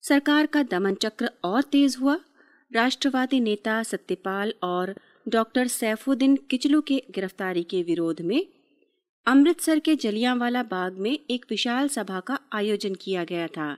सरकार 0.04 0.46
का 0.46 0.64
दमन 0.64 0.94
चक्र 0.94 1.32
और 1.44 1.62
तेज 1.62 1.98
हुआ। 2.02 2.20
राष्ट्रवादी 2.72 3.40
नेता 3.40 3.84
सत्यपाल 3.84 4.54
और 4.64 4.96
डॉक्टर 5.28 5.68
सैफुद्दीन 5.68 6.36
किचलू 6.36 6.82
के 6.82 7.04
गिरफ्तारी 7.12 7.64
के 7.64 7.84
विरोध 7.84 8.22
में 8.22 8.46
अमृतसर 9.28 9.80
के 9.80 9.96
जलियांवाला 9.96 10.64
बाग 10.64 10.98
में 10.98 11.20
एक 11.30 11.46
विशाल 11.50 11.88
सभा 11.88 12.20
का 12.20 12.40
आयोजन 12.54 12.96
किया 12.96 13.24
गया 13.24 13.48
था। 13.48 13.78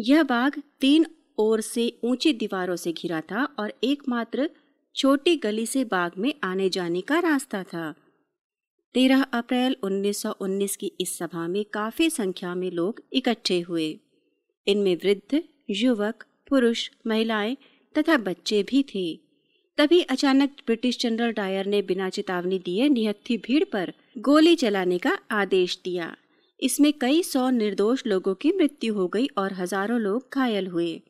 यह 0.00 0.22
बाग 0.22 0.62
तीन 0.80 1.06
ओर 1.38 1.60
से 1.60 1.98
ऊँची 2.04 2.32
दीवारों 2.32 2.76
से 2.76 2.92
घिरा 2.92 3.20
था 3.20 3.44
और 3.58 3.72
एकमात्र 3.84 4.50
छोटी 4.94 5.36
गली 5.36 5.66
से 5.66 5.84
बाग 5.84 6.12
में 6.18 6.34
आने 6.44 6.68
जाने 6.68 7.00
का 7.00 7.18
रास्ता 7.18 7.62
था। 7.62 7.94
13 8.94 9.22
अप्रैल 9.22 9.76
1919 9.82 10.76
की 10.76 10.92
इस 11.00 11.18
सभा 11.18 11.48
में 11.48 11.64
काफ़ी 11.64 12.10
संख्या 12.10 12.54
में 12.54 12.70
लोग 12.70 13.02
इकट्ठे 13.12 13.60
हुए। 13.60 14.00
इनमें 14.66 14.96
वृद्ध 14.96 15.42
युवक, 15.70 16.24
पुरुष, 16.48 16.90
महिलाएँ 17.06 17.56
तथा 17.98 18.16
बच्चे 18.16 18.62
भी 18.62 18.82
थे। 18.82 19.20
तभी 19.78 20.02
अचानक 20.02 20.50
ब्रिटिश 20.66 20.98
जनरल 20.98 21.32
डायर 21.32 21.66
ने 21.66 21.82
बिना 21.82 22.08
चेतावनी 22.08 22.58
दिए 22.58 22.88
निहत्थी 22.88 23.36
भीड़ 23.36 23.64
पर 23.64 23.92
गोली 24.18 24.56
चलाने 24.56 24.98
का 24.98 25.18
आदेश 25.30 25.78
दिया। 25.84 26.16
इसमें 26.60 26.92
कई 26.92 27.22
सौ 27.22 27.50
निर्दोष 27.50 28.06
लोगों 28.06 28.34
की 28.34 28.52
मृत्यु 28.52 28.94
हो 28.94 29.08
गई 29.08 29.26
और 29.38 29.52
हज़ारों 29.52 30.00
लोग 30.00 30.28
घायल 30.34 30.66
हुए। 30.66 31.02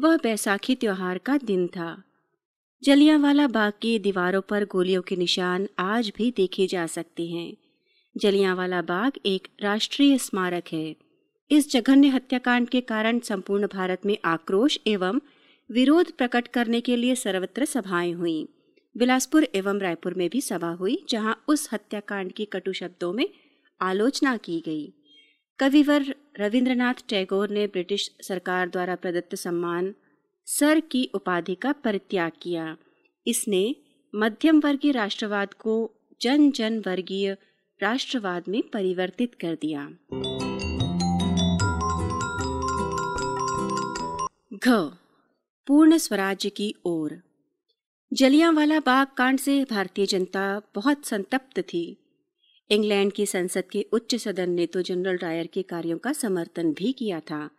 वह 0.00 0.16
बैसाखी 0.16 0.74
त्योहार 0.74 1.18
का 1.18 1.36
दिन 1.36 1.66
था। 1.66 2.02
जलियांवाला 2.82 3.46
बाग 3.46 3.72
की 3.82 3.98
दीवारों 3.98 4.40
पर 4.40 4.64
गोलियों 4.64 5.02
के 5.02 5.16
निशान 5.16 5.68
आज 5.78 6.12
भी 6.16 6.30
देखे 6.30 6.66
जा 6.66 6.86
सकते 6.86 7.26
हैं। 7.26 7.56
जलियांवाला 8.16 8.82
बाग 8.82 9.12
एक 9.26 9.48
राष्ट्रीय 9.60 10.18
स्मारक 10.18 10.64
है। 10.72 10.96
इस 11.50 11.72
जघन्य 11.72 12.08
हत्याकांड 12.08 12.68
के 12.68 12.80
कारण 12.80 13.18
संपूर्ण 13.18 13.66
भारत 13.66 14.06
में 14.06 14.18
आक्रोश 14.24 14.78
एवं 14.86 15.20
विरोध 15.70 16.12
प्रकट 16.12 16.48
करने 16.48 16.80
के 16.80 16.96
लिए 16.96 17.14
सर्वत्र 17.14 17.64
सभाएँ 17.64 18.12
हुई। 18.12 18.48
बिलासपुर 18.96 19.44
एवं 19.54 19.80
रायपुर 19.80 20.14
में 20.14 20.28
भी 20.30 20.40
सभा 20.40 20.70
हुई, 20.70 21.04
जहाँ 21.08 21.44
उस 21.48 21.68
हत्याकांड 21.72 22.32
की 22.32 22.44
कटु 22.44 22.72
शब्दों 22.72 23.12
में 23.12 23.28
आलोचना 23.80 24.36
की 24.36 24.62
गई। 24.66 24.92
कविवर 25.58 26.14
रविंद्रनाथ 26.40 26.94
टैगोर 27.08 27.50
ने 27.50 27.66
ब्रिटिश 27.66 28.10
सरकार 28.22 28.68
द्वारा 28.68 28.94
प्रदत्त 28.94 29.34
सम्मान, 29.34 29.94
सर 30.46 30.80
की 30.80 31.10
उपाधि 31.14 31.54
का 31.54 31.72
परित्याग 31.72 32.32
किया। 32.42 32.76
इसने 33.26 33.76
मध्यम 34.14 34.60
वर्गीय 34.60 34.92
राष्ट्रवाद 34.92 35.54
को 35.54 35.92
जन 36.20 36.50
जन 36.50 36.78
वर्गीय 36.78 37.36
राष्ट्रवाद 37.82 38.44
में 38.48 38.62
परिवर्तित 38.72 39.34
कर 39.34 39.54
दिया। 39.54 39.90
घ 44.68 44.70
पूर्ण 45.66 45.96
स्वराज्य 45.98 46.50
की 46.50 46.74
ओर। 46.84 47.22
जलियांवाला 48.12 48.80
बाग 48.80 49.06
कांड 49.18 49.38
से 49.38 49.64
भारतीय 49.64 50.06
जनता 50.06 50.62
बहुत 50.74 51.04
संतप्त 51.04 51.60
थी। 51.60 51.96
इंग्लैंड 52.70 53.12
की 53.12 53.26
संसद 53.26 53.64
के 53.72 53.86
उच्च 53.92 54.14
सदन 54.14 54.50
ने 54.50 54.66
तो 54.66 54.82
जनरल 54.82 55.16
डायर 55.16 55.46
के 55.46 55.62
कार्यों 55.62 55.98
का 55.98 56.12
समर्थन 56.12 56.72
भी 56.72 56.92
किया 56.92 57.20
था। 57.20 57.50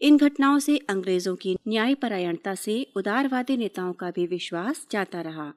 इन 0.00 0.16
घटनाओं 0.16 0.58
से 0.58 0.78
अंग्रेज़ों 0.78 1.36
की 1.36 1.56
न्यायपरायणता 1.68 2.54
से 2.54 2.86
उदारवादी 2.96 3.56
नेताओं 3.56 3.92
का 3.92 4.10
भी 4.10 4.26
विश्वास 4.26 4.86
जाता 4.90 5.20
रहा। 5.20 5.52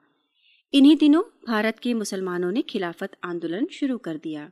इन्हीं 0.74 0.96
दिनों 0.96 1.22
भारत 1.46 1.78
के 1.78 1.94
मुसलमानों 1.94 2.52
ने 2.52 2.62
खिलाफत 2.62 3.10
आंदोलन 3.24 3.66
शुरू 3.66 3.98
कर 3.98 4.16
दिया। 4.16 4.50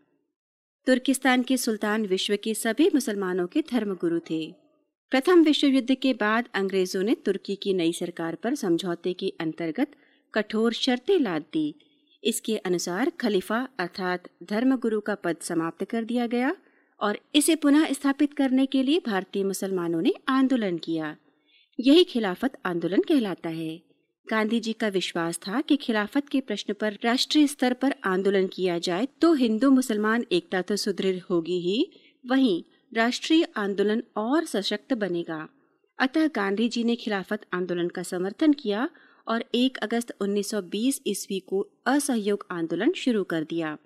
तुर्किस्तान 0.87 1.43
के 1.43 1.57
सुल्तान 1.57 2.07
विश्व 2.07 2.37
के 2.37 2.55
सभी 2.55 2.91
मुसलमानों 2.95 3.47
के 3.47 3.61
धर्मगुरु 3.61 4.21
थे। 4.31 4.64
प्रथम 5.13 5.43
विश्व 5.43 5.67
युद्ध 5.67 5.95
के 5.95 6.13
बाद 6.13 6.49
अंग्रेज़ों 6.55 7.03
ने 7.03 7.15
तुर्की 7.15 7.55
की 7.57 7.73
नई 7.75 7.93
सरकार 7.93 8.35
पर 8.35 8.55
समझौते 8.55 9.13
के 9.13 9.33
अंतर्गत 9.41 9.91
कठोर 10.35 10.73
शर्तें 10.73 11.19
लाद 11.19 11.43
दी। 11.53 11.75
इसके 12.23 12.57
अनुसार 12.57 13.11
खलीफा 13.11 13.59
अर्थात 13.79 14.29
धर्मगुरु 14.43 15.01
का 15.01 15.15
पद 15.15 15.37
समाप्त 15.43 15.85
कर 15.85 16.05
दिया 16.05 16.27
गया 16.27 16.55
और 17.01 17.19
इसे 17.35 17.57
पुनः 17.57 17.93
स्थापित 17.93 18.35
करने 18.35 18.67
के 18.67 18.83
लिए 18.83 19.03
भारतीय 19.07 19.45
मुसलमानों 19.45 20.03
ने 20.03 20.15
आंदोलन 20.29 20.79
किया। 20.79 21.17
यही 21.79 22.05
खिलाफत 22.05 22.59
आंदोलन 22.67 23.03
कहलाता 23.09 23.49
है। 23.51 23.81
गांधी 24.27 24.61
जी 24.61 24.73
का 24.73 24.89
विश्वास 24.91 25.39
था 25.39 25.61
कि 25.61 25.77
खिलाफत 25.77 26.29
के 26.29 26.41
प्रश्न 26.43 26.73
पर 26.73 26.99
राष्ट्रीय 27.05 27.47
स्तर 27.47 27.73
पर 27.75 27.95
आंदोलन 28.07 28.47
किया 28.47 28.79
जाए 28.81 29.09
तो 29.21 29.33
हिंदू 29.37 29.71
मुसलमान 29.71 30.25
एकता 30.33 30.63
तो 30.63 30.77
सुदृढ़ 30.77 31.21
होगी 31.31 31.61
ही। 31.61 31.91
वहीं 32.25 32.63
राष्ट्रीय 32.95 33.49
आंदोलन 33.57 34.03
और 34.17 34.45
सशक्त 34.45 34.93
बनेगा। 34.93 35.49
अतः 35.99 36.27
गांधी 36.27 36.69
जी 36.69 36.85
ने 36.85 36.97
खिलाफत 36.97 37.41
आंदोलन 37.53 37.89
का 37.89 38.03
समर्थन 38.03 38.53
किया 38.53 38.89
और 39.29 39.45
1 39.55 39.77
अगस्त 39.77 40.17
1920 40.21 41.03
ईस्वी 41.07 41.41
को 41.41 41.69
असहयोग 41.87 42.47
आंदोलन 42.51 42.93
शुरू 42.93 43.25
कर 43.25 43.45
दिया। 43.45 43.79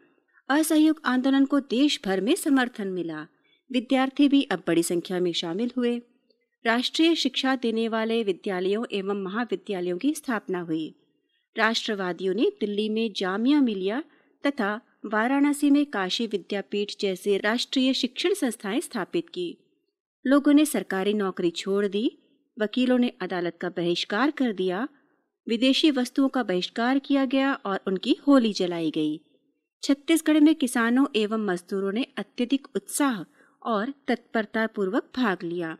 असहयोग 0.49 1.01
आंदोलन 1.05 1.45
को 1.45 1.61
देश 1.61 2.01
भर 2.05 2.21
में 2.21 2.35
समर्थन 2.35 2.89
मिला। 2.89 3.27
विद्यार्थी 3.73 4.29
भी 4.29 4.43
अब 4.43 4.63
बड़ी 4.67 4.83
संख्या 4.83 5.21
में 5.21 5.33
शामिल 5.33 5.71
हुए। 5.77 6.03
राष्ट्रीय 6.67 7.15
शिक्षा 7.15 7.57
देने 7.57 7.89
वाले 7.89 8.23
विद्यालयों 8.23 8.85
एवं 8.93 9.23
महाविद्यालयों 9.23 9.99
की 9.99 10.15
स्थापना 10.15 10.61
हुई। 10.61 10.95
राष्ट्रवादियों 11.57 12.35
ने 12.35 12.53
दिल्ली 12.61 12.89
में 12.89 13.13
जामिया 13.17 13.61
मिलिया 13.61 14.03
तथा 14.47 14.81
वाराणसी 15.07 15.71
में 15.71 15.87
काशी 15.87 16.27
विद्यापीठ 16.27 16.93
जैसे 17.01 17.39
राष्ट्रीय 17.39 17.95
शिक्षण 17.95 18.35
संस्थाएँ 18.35 18.81
स्थापित 18.81 19.29
की। 19.29 19.57
लोगों 20.27 20.53
ने 20.53 20.67
सरकारी 20.67 21.15
नौकरी 21.15 21.51
छोड़ 21.51 21.87
दी, 21.87 22.19
वकीलों 22.59 22.99
ने 22.99 23.13
अदालत 23.21 23.59
का 23.61 23.69
बहिष्कार 23.69 24.31
कर 24.31 24.53
दिया, 24.53 24.89
विदेशी 25.49 25.91
वस्तुओं 25.91 26.29
का 26.29 26.43
बहिष्कार 26.43 26.99
किया 26.99 27.25
गया 27.25 27.53
और 27.53 27.81
उनकी 27.87 28.17
होली 28.27 28.53
जलाई 28.53 28.91
गई। 28.91 29.21
छत्तीसगढ़ 29.83 30.41
में 30.41 30.55
किसानों 30.55 31.07
एवं 31.17 31.39
मजदूरों 31.39 31.93
ने 31.93 32.07
अत्यधिक 32.17 32.69
उत्साह 32.77 33.25
और 33.63 33.93
तत्परता 34.09 34.67
पूर्वक 34.67 35.11
भाग 35.17 35.43
लिया। 35.43 35.79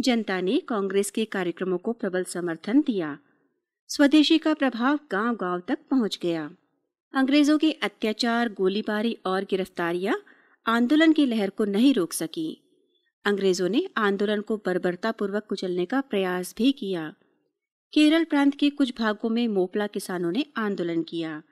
जनता 0.00 0.40
ने 0.40 0.58
कांग्रेस 0.58 1.10
के 1.10 1.24
कार्यक्रमों 1.24 1.78
को 1.78 1.92
प्रबल 1.92 2.24
समर्थन 2.24 2.80
दिया। 2.80 3.18
स्वदेशी 3.88 4.38
का 4.38 4.54
प्रभाव 4.54 4.98
गांव-गांव 5.12 5.60
तक 5.60 5.78
पहुँच 5.90 6.18
गया। 6.22 6.50
अंग्रेज़ों 7.14 7.58
के 7.58 7.70
अत्याचार, 7.72 8.48
गोलीबारी 8.48 9.16
और 9.26 9.44
गिरफ्तारियाँ 9.44 10.14
आंदोलन 10.66 11.12
की 11.12 11.26
लहर 11.26 11.50
को 11.50 11.64
नहीं 11.64 11.94
रोक 11.94 12.12
सकी। 12.12 12.62
अंग्रेज़ों 13.24 13.68
ने 13.68 13.88
आंदोलन 13.96 14.40
को 14.40 14.56
बर्बरतापूर्वक 14.56 15.46
कुचलने 15.48 15.84
का 15.84 16.00
प्रयास 16.00 16.54
भी 16.58 16.72
किया। 16.72 17.14
केरल 17.92 18.24
प्रांत 18.24 18.54
के 18.54 18.70
कुछ 18.70 18.92
भागों 18.98 19.30
में 19.30 19.48
मोपला 19.48 19.86
किसानों 19.86 20.32
ने 20.32 20.46
आंदोलन 20.56 21.02
किया। 21.02 21.42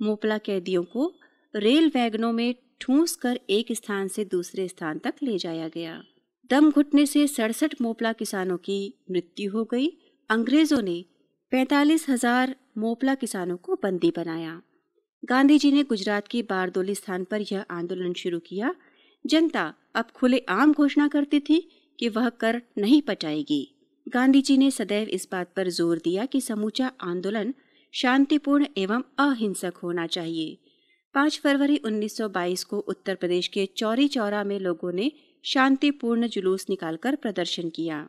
मोपला 0.00 0.38
कैदियों 0.38 0.82
को 0.84 1.12
रेल 1.54 1.88
वैगनों 1.88 2.32
में 2.32 2.54
ठूंस 2.80 3.16
कर 3.16 3.40
एक 3.50 3.72
स्थान 3.72 4.08
से 4.08 4.24
दूसरे 4.24 4.68
स्थान 4.68 4.98
तक 4.98 5.14
ले 5.22 5.38
जाया 5.38 5.68
गया। 5.68 6.02
दम 6.50 6.70
घुटने 6.70 7.06
से 7.06 7.26
सड़सठ 7.26 7.80
मोपला 7.82 8.12
किसानों 8.12 8.56
की 8.56 8.94
मृत्यु 9.10 9.50
हो 9.52 9.64
गई। 9.64 9.88
अंग्रेज़ों 10.30 10.82
ने 10.82 11.04
पैतालीस 11.52 12.08
हज़ार 12.08 12.56
मोपला 12.78 13.14
किसानों 13.14 13.56
को 13.56 13.74
बंदी 13.82 14.12
बनाया। 14.16 14.60
गांधी 15.30 15.58
जी 15.58 15.72
ने 15.72 15.82
गुजरात 15.82 16.28
के 16.28 16.42
बारदोली 16.42 16.94
स्थान 16.94 17.24
पर 17.24 17.40
यह 17.52 17.64
आंदोलन 17.70 18.12
शुरू 18.12 18.38
किया। 18.38 18.74
जनता 19.26 19.74
अब 19.94 20.04
खुले 20.14 20.38
आम 20.48 20.72
घोषणा 20.72 21.08
करती 21.08 21.40
थी 21.40 21.68
कि 21.98 22.08
वह 22.08 22.28
कर 22.28 22.60
नहीं 22.78 23.02
पटाएगी। 23.02 23.74
गांधी 24.08 24.42
जी 24.42 24.56
ने 24.58 24.70
सदैव 24.70 25.08
इस 25.08 25.28
बात 25.32 25.52
पर 25.56 25.68
ज़ोर 25.68 25.98
दिया 25.98 26.26
कि 26.26 26.40
समूचा 26.40 26.92
आंदोलन 27.00 27.54
शांतिपूर्ण 27.92 28.66
एवं 28.76 29.02
अहिंसक 29.18 29.74
होना 29.82 30.06
चाहिए। 30.06 30.58
5 31.14 31.40
फरवरी 31.40 31.76
1922 31.76 32.64
को 32.64 32.78
उत्तर 32.78 33.14
प्रदेश 33.14 33.48
के 33.48 33.66
चौरी 33.76 34.08
चौरा 34.08 34.44
में 34.44 34.58
लोगों 34.60 34.92
ने 34.92 35.12
शांतिपूर्ण 35.44 36.28
जुलूस 36.28 36.66
निकालकर 36.70 37.16
प्रदर्शन 37.16 37.68
किया। 37.68 38.08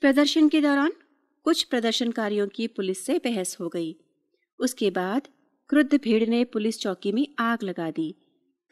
प्रदर्शन 0.00 0.48
के 0.48 0.60
दौरान 0.60 0.92
कुछ 1.46 1.62
प्रदर्शनकारियों 1.64 2.48
की 2.48 2.66
पुलिस 2.66 3.06
से 3.06 3.18
बहस 3.18 3.56
हो 3.60 3.68
गई। 3.68 3.96
उसके 4.60 4.90
बाद 4.90 5.28
क्रुद्ध 5.68 6.00
भीड़ 6.04 6.28
ने 6.28 6.44
पुलिस 6.44 6.80
चौकी 6.80 7.12
में 7.12 7.26
आग 7.38 7.62
लगा 7.62 7.90
दी। 7.90 8.14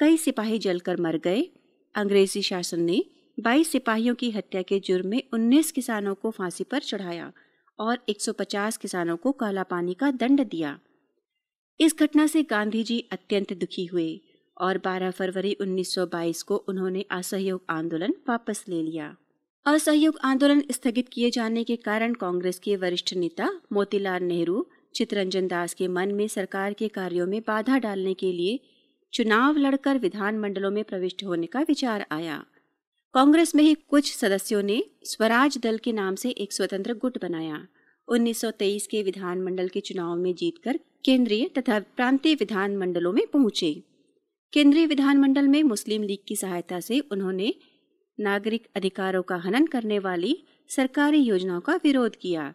कई 0.00 0.16
सिपाही 0.16 0.58
जलकर 0.58 1.00
मर 1.00 1.16
गए। 1.16 1.42
अंग्रेज़ी 1.94 2.42
शासन 2.42 2.80
ने 2.80 3.04
22 3.40 3.70
सिपाहियों 3.70 4.14
की 4.14 4.30
हत्या 4.30 4.62
के 4.62 4.80
जुर्म 4.80 5.08
में 5.08 5.22
19 5.34 5.70
किसानों 5.70 6.14
को 6.14 6.30
फांसी 6.30 6.64
पर 6.64 6.78
चढ़ाया 6.78 7.32
और 7.78 7.98
150 8.08 8.76
किसानों 8.76 9.16
को 9.16 9.32
काला 9.32 9.62
पानी 9.62 9.94
का 9.94 10.10
दंड 10.10 10.44
दिया। 10.44 10.78
इस 11.80 11.96
घटना 12.00 12.26
से 12.26 12.42
गांधी 12.42 12.82
जी 12.82 13.08
अत्यंत 13.12 13.52
दुखी 13.52 13.86
हुए 13.86 14.20
और 14.60 14.78
12 14.78 15.10
फरवरी 15.10 15.56
1922 15.60 16.42
को 16.42 16.56
उन्होंने 16.56 17.04
असहयोग 17.10 17.64
आंदोलन 17.70 18.14
वापस 18.28 18.64
ले 18.68 18.82
लिया। 18.82 19.16
असहयोग 19.66 20.18
आंदोलन 20.24 20.62
स्थगित 20.70 21.08
किए 21.08 21.30
जाने 21.30 21.64
के 21.64 21.76
कारण 21.76 22.14
कांग्रेस 22.14 22.58
के 22.58 22.76
वरिष्ठ 22.76 23.14
नेता 23.14 23.60
मोतीलाल 23.72 24.22
नेहरू 24.22 24.66
चितरंजन 24.94 25.46
दास 25.46 25.74
के 25.74 25.88
मन 25.88 26.12
में 26.12 26.28
सरकार 26.28 26.72
के 26.72 26.88
कार्यों 26.88 27.26
में 27.26 27.40
बाधा 27.46 27.78
डालने 27.78 28.14
के 28.14 28.32
लिए 28.32 28.60
चुनाव 29.12 29.56
लड़कर 29.56 29.98
विधानमंडलों 29.98 30.70
में 30.70 30.84
प्रविष्ट 30.84 31.24
होने 31.24 31.46
का 31.46 31.60
विचार 31.60 32.06
आया। 32.10 32.44
कांग्रेस 33.14 33.54
में 33.54 33.62
ही 33.64 33.74
कुछ 33.74 34.16
सदस्यों 34.16 34.62
ने 34.62 34.84
स्वराज 35.04 35.58
दल 35.58 35.78
के 35.78 35.92
नाम 35.92 36.14
से 36.14 36.30
एक 36.30 36.52
स्वतंत्र 36.52 36.94
गुट 36.94 37.22
बनाया। 37.22 37.66
1923 38.08 38.86
के 38.86 39.02
विधानमंडल 39.02 39.68
के 39.68 39.80
चुनाव 39.80 40.16
में 40.16 40.34
जीतकर 40.34 40.78
केंद्रीय 41.04 41.48
तथा 41.48 41.78
प्रांतीय 41.80 42.34
विधानमंडलों 42.34 43.12
में 43.12 43.26
पहुँचे। 43.26 43.82
केंद्रीय 44.52 44.86
विधानमंडल 44.86 45.48
में 45.48 45.62
मुस्लिम 45.62 46.02
लीग 46.02 46.18
की 46.28 46.36
सहायता 46.36 46.80
से 46.80 47.00
उन्होंने 47.00 47.54
नागरिक 48.20 48.66
अधिकारों 48.76 49.22
का 49.22 49.36
हनन 49.36 49.66
करने 49.66 49.98
वाली 49.98 50.44
सरकारी 50.68 51.18
योजनाओं 51.18 51.60
का 51.60 51.76
विरोध 51.84 52.16
किया। 52.16 52.54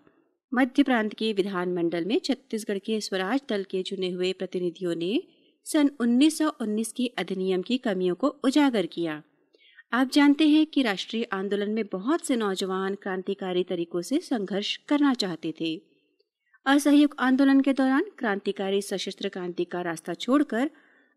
मध्य 0.53 0.83
प्रांत 0.83 1.13
के 1.13 1.33
विधानमंडल 1.33 2.05
में 2.05 2.19
छत्तीसगढ़ 2.19 2.77
के 2.77 3.01
स्वराज 3.01 3.41
दल 3.49 3.63
के 3.63 3.83
चुने 3.83 4.09
हुए 4.09 4.33
प्रतिनिधियों 4.33 4.95
ने 4.95 5.23
सन 5.65 5.89
1919 6.01 6.91
की 6.91 7.07
अधिनियम 7.07 7.61
की 7.61 7.77
कमियों 7.77 8.15
को 8.15 8.27
उजागर 8.27 8.85
किया। 8.85 9.23
आप 9.93 10.11
जानते 10.13 10.47
हैं 10.47 10.65
कि 10.65 10.81
राष्ट्रीय 10.81 11.23
आंदोलन 11.23 11.71
में 11.71 11.85
बहुत 11.91 12.25
से 12.25 12.35
नौजवान 12.35 12.95
क्रांतिकारी 12.95 13.63
तरीकों 13.63 14.01
से 14.01 14.19
संघर्ष 14.19 14.77
करना 14.77 15.13
चाहते 15.13 15.53
थे। 15.61 15.81
असहयोग 16.65 17.15
आंदोलन 17.19 17.61
के 17.61 17.73
दौरान 17.73 18.03
क्रांतिकारी 18.17 18.81
सशस्त्र 18.81 19.29
क्रांति 19.29 19.63
का 19.63 19.81
रास्ता 19.81 20.13
छोड़कर 20.13 20.69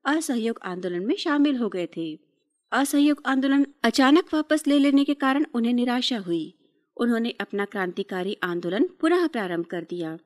असहयोग 0.04 0.60
आंदोलन 0.62 1.06
में 1.06 1.16
शामिल 1.16 1.56
हो 1.56 1.68
गए 1.68 1.88
थे। 1.96 2.18
असहयोग 2.72 3.22
आंदोलन 3.26 3.66
अचानक 3.82 4.34
वापस 4.34 4.66
ले 4.66 4.78
लेने 4.78 5.04
के 5.04 5.14
कारण 5.14 5.46
उन्हें 5.54 5.72
निराशा 5.72 6.18
हुई। 6.18 6.54
उन्होंने 7.00 7.30
अपना 7.40 7.64
क्रांतिकारी 7.64 8.36
आंदोलन 8.42 8.88
पुनः 9.00 9.26
प्रारंभ 9.26 9.66
कर 9.66 9.86
दिया। 9.90 10.18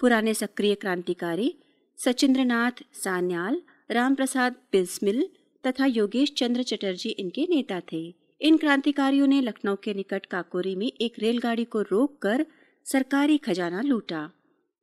पुराने 0.00 0.34
सक्रिय 0.34 0.74
क्रांतिकारी 0.74 1.54
सचिंद्रनाथ 1.98 2.82
सान्याल, 2.92 3.62
रामप्रसाद 3.90 4.56
बिस्मिल 4.72 5.28
तथा 5.66 5.86
योगेश 5.86 6.32
चंद्र 6.36 6.62
चटर्जी 6.62 7.08
इनके 7.08 7.46
नेता 7.50 7.80
थे। 7.92 8.14
इन 8.40 8.56
क्रांतिकारियों 8.56 9.26
ने 9.26 9.40
लखनऊ 9.40 9.76
के 9.76 9.94
निकट 9.94 10.26
काकोरी 10.26 10.74
में 10.76 10.92
एक 11.00 11.14
रेलगाड़ी 11.18 11.64
को 11.64 11.82
रोककर 11.82 12.46
सरकारी 12.84 13.38
खजाना 13.38 13.80
लूटा। 13.82 14.30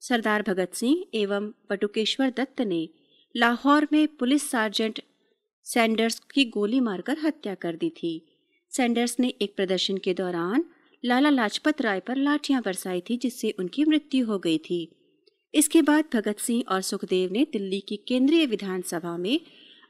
सरदार 0.02 0.42
भगत 0.42 0.74
सिंह 0.74 1.06
एवं 1.14 1.52
बटुकेश्वर 1.70 2.30
दत्त 2.30 2.62
ने 2.62 2.90
लाहौर 3.36 3.88
में 3.94 4.08
पुलिस 4.08 4.50
सार्जेंट 4.50 5.02
सैंडर्स 5.64 6.20
की 6.20 6.46
गोली 6.46 6.80
मारकर 6.80 7.18
हत्या 7.24 7.56
कर 7.56 7.76
दी 7.76 7.90
थी। 7.90 8.14
सैंडर्स 8.70 9.20
ने 9.20 9.28
एक 9.42 9.56
प्रदर्शन 9.56 9.98
के 9.98 10.14
दौरान 10.14 10.66
लाला 11.06 11.30
लाजपत 11.30 11.82
राय 11.82 12.00
पर 12.00 12.16
लाठियाँ 12.16 12.62
बरसाई 12.62 13.02
थी, 13.02 13.18
जिससे 13.18 13.56
उनकी 13.60 13.86
मृत्यु 13.86 14.26
हो 14.26 14.40
गई 14.40 14.58
थी। 14.58 14.92
इसके 15.54 15.82
बाद 15.82 16.06
भगत 16.14 16.40
सिंह 16.40 16.64
और 16.70 16.82
सुखदेव 16.82 17.32
ने 17.32 17.48
दिल्ली 17.54 17.80
की 17.80 17.96
केंद्रीय 18.08 18.46
विधानसभा 18.46 19.18
में 19.18 19.40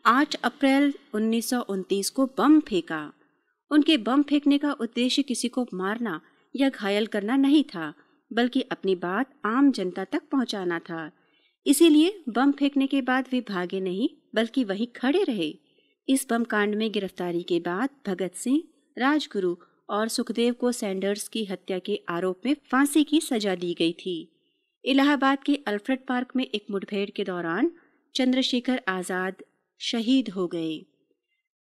8 0.05 0.35
अप्रैल 0.35 0.93
उन्नीस 1.13 2.09
को 2.09 2.25
बम 2.25 2.59
फेंका। 2.59 3.13
उनके 3.71 3.97
बम 3.97 4.23
फेंकने 4.23 4.57
का 4.57 4.71
उद्देश्य 4.71 5.23
किसी 5.23 5.47
को 5.47 5.65
मारना 5.73 6.21
या 6.55 6.69
घायल 6.69 7.05
करना 7.05 7.35
नहीं 7.35 7.63
था, 7.63 7.93
बल्कि 8.33 8.61
अपनी 8.61 8.95
बात 8.95 9.33
आम 9.45 9.71
जनता 9.71 10.03
तक 10.03 10.21
पहुंचाना 10.31 10.79
था। 10.79 11.11
इसीलिए 11.65 12.23
बम 12.29 12.51
फेंकने 12.51 12.87
के 12.87 13.01
बाद 13.01 13.25
वे 13.31 13.41
भागे 13.41 13.79
नहीं, 13.79 14.09
बल्कि 14.35 14.63
वहीं 14.63 14.87
खड़े 14.95 15.23
रहे। 15.23 15.53
इस 16.09 16.27
बम 16.29 16.43
कांड 16.43 16.75
में 16.75 16.91
गिरफ्तारी 16.91 17.43
के 17.43 17.59
बाद 17.59 17.89
भगत 18.07 18.35
सिंह, 18.35 18.63
राजगुरु 18.97 19.55
और 19.89 20.07
सुखदेव 20.07 20.53
को 20.53 20.71
सैंडर्स 20.71 21.27
की 21.27 21.45
हत्या 21.45 21.79
के 21.79 21.99
आरोप 22.09 22.41
में 22.45 22.55
फांसी 22.71 23.03
की 23.03 23.19
सजा 23.21 23.55
दी 23.55 23.73
गई 23.73 23.93
थी। 23.93 24.17
इलाहाबाद 24.85 25.43
के 25.43 25.55
अल्फ्रेड 25.67 26.05
पार्क 26.07 26.35
में 26.35 26.43
एक 26.45 26.65
मुठभेड़ 26.71 27.09
के 27.09 27.23
दौरान 27.23 27.71
चंद्रशेखर 28.15 28.81
आज़ाद 28.87 29.43
शहीद 29.79 30.29
हो 30.29 30.47
गए। 30.47 30.85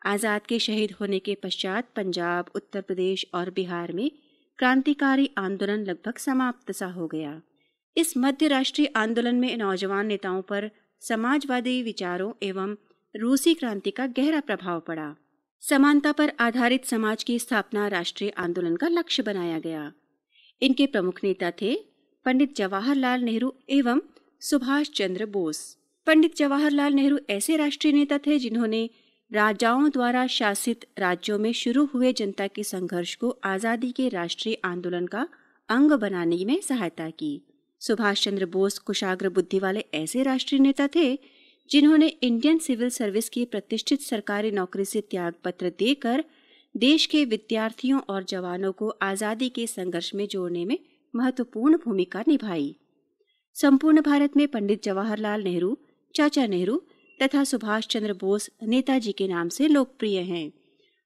आज़ाद 0.02 0.46
के 0.46 0.58
शहीद 0.58 0.92
होने 0.92 1.18
के 1.18 1.35
पश्चात 1.35 1.88
पंजाब, 1.96 2.50
उत्तर 2.54 2.80
प्रदेश 2.80 3.26
और 3.35 3.50
बिहार 3.50 3.92
में 3.92 4.11
क्रांतिकारी 4.58 5.30
आंदोलन 5.38 5.85
लगभग 5.85 6.18
समाप्त 6.18 6.72
सा 6.72 6.87
हो 6.87 7.06
गया। 7.06 7.40
इस 7.96 8.16
मध्य 8.16 8.48
राष्ट्रीय 8.48 8.87
आंदोलन 8.96 9.35
में 9.35 9.56
नौजवान 9.56 10.06
नेताओं 10.06 10.42
पर 10.42 10.70
समाजवादी 11.00 11.82
विचारों 11.82 12.32
एवं 12.42 12.76
रूसी 13.14 13.54
क्रांति 13.54 13.90
का 13.90 14.06
गहरा 14.06 14.40
प्रभाव 14.40 14.80
पड़ा। 14.80 15.14
समानता 15.62 16.12
पर 16.12 16.33
आधारित 16.40 16.85
समाज 16.85 17.22
की 17.22 17.38
स्थापना 17.38 17.87
राष्ट्रीय 17.88 18.31
आंदोलन 18.31 18.77
का 18.77 18.88
लक्ष्य 18.88 19.22
बनाया 19.22 19.59
गया। 19.59 19.92
इनके 20.62 20.87
प्रमुख 20.87 21.20
नेता 21.25 21.51
थे 21.51 21.75
पंडित 22.27 22.57
जवाहरलाल 22.57 23.20
नेहरू 23.20 23.53
एवं 23.68 24.01
सुभाष 24.40 24.90
चंद्र 24.90 25.27
बोस। 25.27 25.61
पंडित 26.07 26.37
जवाहरलाल 26.37 26.92
नेहरू 26.92 27.18
ऐसे 27.31 27.57
राष्ट्रीय 27.57 27.92
नेता 27.92 28.18
थे 28.18 28.38
जिन्होंने 28.38 28.90
राजाओं 29.31 29.88
द्वारा 29.90 30.27
शासित 30.27 30.85
राज्यों 30.98 31.38
में 31.38 31.53
शुरू 31.53 31.85
हुए 31.85 32.12
जनता 32.12 32.46
के 32.46 32.64
संघर्ष 32.64 33.14
को 33.14 33.31
आज़ादी 33.44 33.90
के 33.90 34.09
राष्ट्रीय 34.09 34.59
आंदोलन 34.64 35.07
का 35.07 35.27
अंग 35.68 35.92
बनाने 35.92 36.44
में 36.44 36.61
सहायता 36.61 37.09
की। 37.11 37.40
सुभाष 37.81 38.25
चंद्र 38.25 38.46
बोस 38.46 38.79
कुशाग्र 38.79 39.29
बुद्धि 39.29 39.59
वाले 39.59 39.85
ऐसे 39.94 40.22
राष्ट्रीय 40.22 40.61
नेता 40.61 40.88
थे 40.96 41.18
जिन्होंने 41.72 42.06
इंडियन 42.06 42.58
सिविल 42.58 42.88
सर्विस 42.88 43.28
की 43.28 43.44
प्रतिष्ठित 43.44 44.00
सरकारी 44.00 44.50
नौकरी 44.50 44.85
से 44.85 45.00
त्याग 45.00 45.35
पत्र 45.44 45.72
देकर 45.78 46.24
देश 46.76 47.06
के 47.06 47.24
विद्यार्थियों 47.24 48.00
और 48.08 48.24
जवानों 48.24 48.72
को 48.72 48.88
आज़ादी 49.02 49.48
के 49.48 49.66
संघर्ष 49.66 50.14
में 50.14 50.26
जोड़ने 50.28 50.64
में 50.64 50.78
महत्वपूर्ण 51.14 51.76
भूमिका 51.76 52.24
निभाई। 52.28 52.76
संपूर्ण 53.54 54.00
भारत 54.00 54.37
में 54.37 54.48
पंडित 54.48 54.82
जवाहरलाल 54.82 55.42
नेहरू, 55.42 55.78
चाचा 56.14 56.46
नेहरू 56.46 56.82
तथा 57.22 57.44
सुभाष 57.44 57.87
चंद्र 57.87 58.12
बोस 58.12 58.50
नेताजी 58.62 59.12
के 59.12 59.28
नाम 59.28 59.48
से 59.48 59.68
लोकप्रिय 59.68 60.20
हैं। 60.20 60.52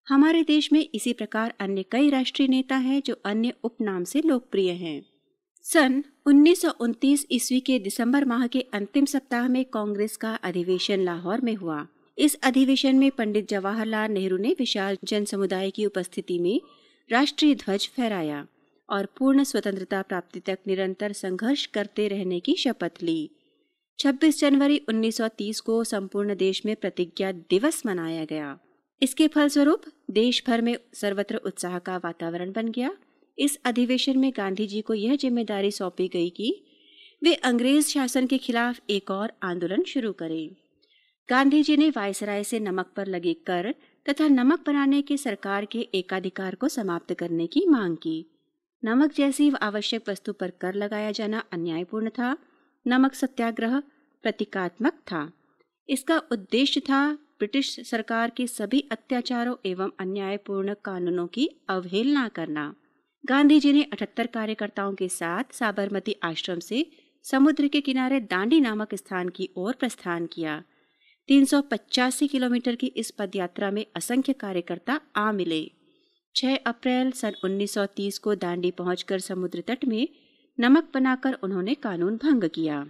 हमारे 0.08 0.42
देश 0.42 0.72
में 0.72 0.88
इसी 0.94 1.12
प्रकार 1.12 1.54
अन्य 1.60 1.82
कई 1.82 2.10
राष्ट्रीय 2.10 2.48
नेता 2.48 2.76
हैं 2.76 3.02
जो 3.06 3.14
अन्य 3.24 3.52
उपनाम 3.64 4.04
से 4.04 4.22
लोकप्रिय 4.22 4.70
हैं। 4.70 5.02
सन 5.72 6.04
उन्नीस 6.26 6.60
सौ 6.62 6.70
उनतीस 6.70 7.26
ईस्वी 7.32 7.60
के 7.60 7.78
दिसंबर 7.78 8.24
माह 8.24 8.46
के 8.46 8.60
अंतिम 8.60 9.04
सप्ताह 9.04 9.48
में 9.48 9.64
कांग्रेस 9.64 10.16
का 10.16 10.34
अधिवेशन 10.34 11.00
लाहौर 11.00 11.40
में 11.40 11.54
हुआ। 11.54 11.86
इस 12.18 12.34
अधिवेशन 12.34 12.96
में 12.96 13.10
पंडित 13.10 13.48
जवाहरलाल 13.48 14.10
नेहरू 14.10 14.36
ने 14.36 14.54
विशाल 14.58 14.98
जन 15.04 15.24
समुदाय 15.24 15.70
की 15.70 15.86
उपस्थिति 15.86 16.38
में 16.38 16.60
राष्ट्रीय 17.10 17.54
ध्वज 17.54 17.88
फहराया 17.96 18.46
और 18.88 19.06
पूर्ण 19.06 19.44
स्वतंत्रता 19.44 20.02
प्राप्ति 20.02 20.40
तक 20.40 20.58
निरंतर 20.66 21.12
संघर्ष 21.12 21.66
करते 21.66 22.08
रहने 22.08 22.40
की 22.40 22.54
शपथ 22.54 23.02
ली। 23.02 23.30
26 23.98 24.40
जनवरी 24.40 24.80
1930 24.88 25.60
को 25.60 25.84
संपूर्ण 25.84 26.34
देश 26.34 26.66
में 26.66 26.76
प्रतिज्ञा 26.76 27.32
दिवस 27.32 27.82
मनाया 27.86 28.24
गया। 28.24 28.58
इसके 29.02 29.28
फलस्वरूप 29.28 29.82
देश 30.10 30.42
भर 30.46 30.60
में 30.60 30.76
सर्वत्र 30.94 31.36
उत्साह 31.36 31.78
का 31.78 31.96
वातावरण 31.96 32.52
बन 32.52 32.68
गया। 32.68 32.90
इस 33.38 33.58
अधिवेशन 33.64 34.18
में 34.18 34.32
गांधी 34.36 34.66
जी 34.66 34.80
को 34.80 34.94
यह 34.94 35.16
ज़िम्मेदारी 35.16 35.70
सौंपी 35.70 36.08
गई 36.08 36.30
कि 36.30 36.54
वे 37.24 37.34
अंग्रेज़ 37.34 37.88
शासन 37.88 38.26
के 38.26 38.38
खिलाफ 38.38 38.80
एक 38.90 39.10
और 39.10 39.32
आंदोलन 39.42 39.82
शुरू 39.82 40.12
करें। 40.12 40.48
गांधी 41.28 41.62
जी 41.62 41.76
ने 41.76 41.90
वायसराय 41.90 42.44
से 42.44 42.60
नमक 42.60 42.92
पर 42.96 43.06
लगे 43.06 43.34
कर 43.34 43.74
तथा 44.06 44.28
नमक 44.28 44.66
बनाने 44.66 45.02
के 45.02 45.16
सरकार 45.16 45.64
के 45.64 45.88
एकाधिकार 45.94 46.54
को 46.54 46.68
समाप्त 46.68 47.14
करने 47.14 47.46
की 47.46 47.66
मांग 47.66 47.96
की। 47.96 48.24
नमक 48.82 49.12
जैसी 49.12 49.50
आवश्यक 49.62 50.08
वस्तु 50.08 50.32
पर 50.32 50.50
कर 50.50 50.74
लगाया 50.74 51.10
जाना 51.10 51.42
अन्यायपूर्ण 51.52 52.08
था, 52.08 52.36
नमक 52.86 53.14
सत्याग्रह 53.14 53.82
प्रतीकात्मक 54.24 54.92
था। 54.92 55.30
इसका 55.88 56.18
उद्देश्य 56.32 56.80
था 56.80 57.12
ब्रिटिश 57.38 57.78
सरकार 57.80 58.30
के 58.30 58.46
सभी 58.46 58.80
अत्याचारों 58.92 59.54
एवं 59.66 59.90
अन्यायपूर्ण 60.00 60.74
कानूनों 60.84 61.26
की 61.26 61.48
अवहेलना 61.68 62.28
करना। 62.28 62.74
गांधी 63.28 63.60
जी 63.60 63.72
ने 63.72 63.82
अठहत्तर 63.82 64.26
कार्यकर्ताओं 64.26 64.94
के 64.94 65.08
साथ 65.08 65.44
साबरमती 65.52 66.16
आश्रम 66.22 66.58
से 66.58 66.86
समुद्र 67.22 67.68
के 67.68 67.80
किनारे 67.80 68.20
दांडी 68.20 68.60
नामक 68.60 68.94
स्थान 68.94 69.28
की 69.28 69.48
ओर 69.56 69.74
प्रस्थान 69.74 70.26
किया। 70.26 70.62
तीन 71.28 71.46
किलोमीटर 72.26 72.74
की 72.74 72.86
इस 72.86 73.10
पदयात्रा 73.10 73.70
में 73.70 73.86
असंख्य 73.96 74.32
कार्यकर्ता 74.32 75.00
आ 75.16 75.32
मिले। 75.32 75.70
6 76.34 76.56
अप्रैल 76.56 77.10
सन 77.10 77.32
1930 77.44 78.18
को 78.18 78.34
दांडी 78.34 78.70
पहुंचकर 78.70 79.18
समुद्र 79.18 79.60
तट 79.60 79.84
में 79.84 80.08
नमक 80.60 80.88
बनाकर 80.94 81.32
उन्होंने 81.32 81.74
कानून 81.74 82.16
भंग 82.16 82.44
किया। 82.44 82.86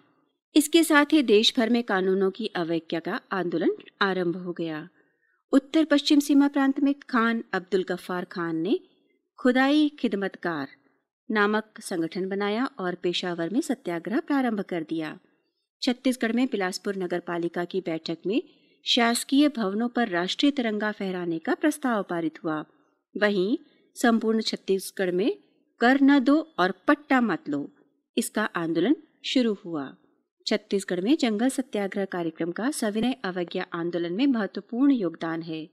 इसके 0.56 0.84
साथ 0.84 1.06
ही 1.12 1.22
देश 1.22 1.54
भर 1.56 1.70
में 1.70 1.82
कानूनों 1.82 2.30
की 2.30 2.46
अवैज्ञा 2.46 3.00
का 3.00 3.20
आंदोलन 3.32 3.70
आरंभ 4.00 4.36
हो 4.36 4.52
गया। 4.52 4.88
उत्तर 5.52 5.84
पश्चिम 5.84 6.20
सीमा 6.20 6.48
प्रांत 6.48 6.80
में 6.80 6.94
खान 6.94 7.44
अब्दुल 7.52 7.84
गफ्फार 7.88 8.24
खान 8.24 8.56
ने 8.56 8.80
खुदाई 9.38 9.88
खिदमतकार 9.88 10.68
नामक 11.30 11.80
संगठन 11.80 12.28
बनाया 12.28 12.64
और 12.78 12.94
पेशावर 12.94 13.48
में 13.48 13.60
सत्याग्रह 13.60 14.20
प्रारंभ 14.20 14.60
कर 14.60 14.82
दिया। 14.82 15.18
छत्तीसगढ़ 15.82 16.32
में 16.32 16.46
बिलासपुर 16.46 16.96
नगर 16.96 17.20
पालिका 17.20 17.64
की 17.64 17.80
बैठक 17.80 18.18
में 18.26 18.42
शासकीय 18.84 19.48
भवनों 19.48 19.88
पर 19.88 20.08
राष्ट्रीय 20.08 20.52
तिरंगा 20.52 20.92
फहराने 20.92 21.38
का 21.38 21.54
प्रस्ताव 21.54 22.02
पारित 22.02 22.42
हुआ। 22.44 22.64
वहीं 23.14 23.56
संपूर्ण 23.96 24.40
छत्तीसगढ़ 24.40 25.10
में 25.10 25.30
कर 25.80 26.00
न 26.02 26.18
दो 26.18 26.40
और 26.58 26.74
पट्टा 26.88 27.20
मत 27.20 27.48
लो, 27.48 27.68
इसका 28.16 28.44
आंदोलन 28.56 28.96
शुरू 29.24 29.56
हुआ। 29.64 29.92
छत्तीसगढ़ 30.46 31.00
में 31.00 31.16
जंगल 31.16 31.48
सत्याग्रह 31.48 32.04
कार्यक्रम 32.04 32.50
का 32.50 32.70
सविनय 32.70 33.16
अवज्ञा 33.24 33.66
आंदोलन 33.74 34.12
में 34.12 34.26
महत्वपूर्ण 34.26 34.92
योगदान 34.92 35.42
है। 35.42 35.66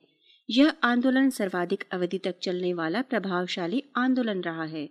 यह 0.50 0.74
आंदोलन 0.84 1.30
सर्वाधिक 1.30 1.84
अवधि 1.92 2.18
तक 2.18 2.36
चलने 2.42 2.74
वाला 2.74 3.02
प्रभावशाली 3.02 3.84
आंदोलन 3.98 4.42
रहा 4.42 4.64
है। 4.64 4.90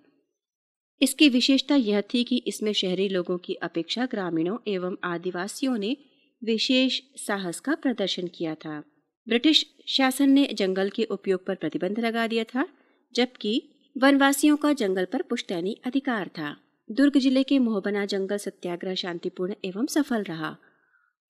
इसकी 1.01 1.29
विशेषता 1.29 1.75
यह 1.75 2.01
थी 2.01 2.25
कि 2.25 2.37
इसमें 2.37 2.73
शहरी 2.73 3.09
लोगों 3.09 3.39
की 3.39 3.55
अपेक्षा 3.55 4.07
ग्रामीणों 4.07 4.59
एवं 4.67 4.97
आदिवासियों 5.05 5.79
ने 5.79 5.97
विशेष 6.45 7.01
साहस 7.17 7.61
का 7.61 7.75
प्रदर्शन 7.75 8.27
किया 8.27 8.55
था। 8.55 8.83
ब्रिटिश 9.29 9.67
शासन 9.89 10.31
ने 10.31 10.49
जंगल 10.53 10.89
के 10.89 11.05
उपयोग 11.05 11.47
पर 11.47 11.55
प्रतिबंध 11.55 11.99
लगा 11.99 12.27
दिया 12.27 12.45
था, 12.45 12.69
जबकि 13.15 13.63
वनवासियों 13.97 14.57
का 14.57 14.73
जंगल 14.73 15.05
पर 15.05 15.23
पुश्तैनी 15.23 15.77
अधिकार 15.87 16.29
था। 16.29 16.57
दुर्ग 16.91 17.19
ज़िले 17.19 17.43
के 17.43 17.59
मोहबना 17.59 18.05
जंगल 18.05 18.37
सत्याग्रह 18.37 18.95
शांतिपूर्ण 18.95 19.55
एवं 19.65 19.87
सफल 19.87 20.23
रहा। 20.23 20.57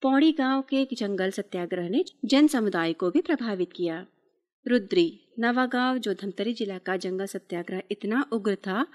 पौड़ी 0.01 0.31
गाँव 0.31 0.61
के 0.61 0.87
जंगल 0.93 1.31
सत्याग्रह 1.31 1.89
ने 1.89 2.03
जन 2.25 2.47
समुदाय 2.47 2.93
को 2.93 3.11
भी 3.11 3.21
प्रभावित 3.21 3.73
किया। 3.75 4.05
रुद्री, 4.67 5.19
नवागांव 5.39 5.97
जो 5.97 6.13
धमतरी 6.13 6.53
जिला 6.53 6.77
का 6.77 6.97
जंगल 6.97 7.25
सत्याग्रह 7.25 7.81
इतना 7.91 8.25
उग्र 8.31 8.55
था 8.55 8.85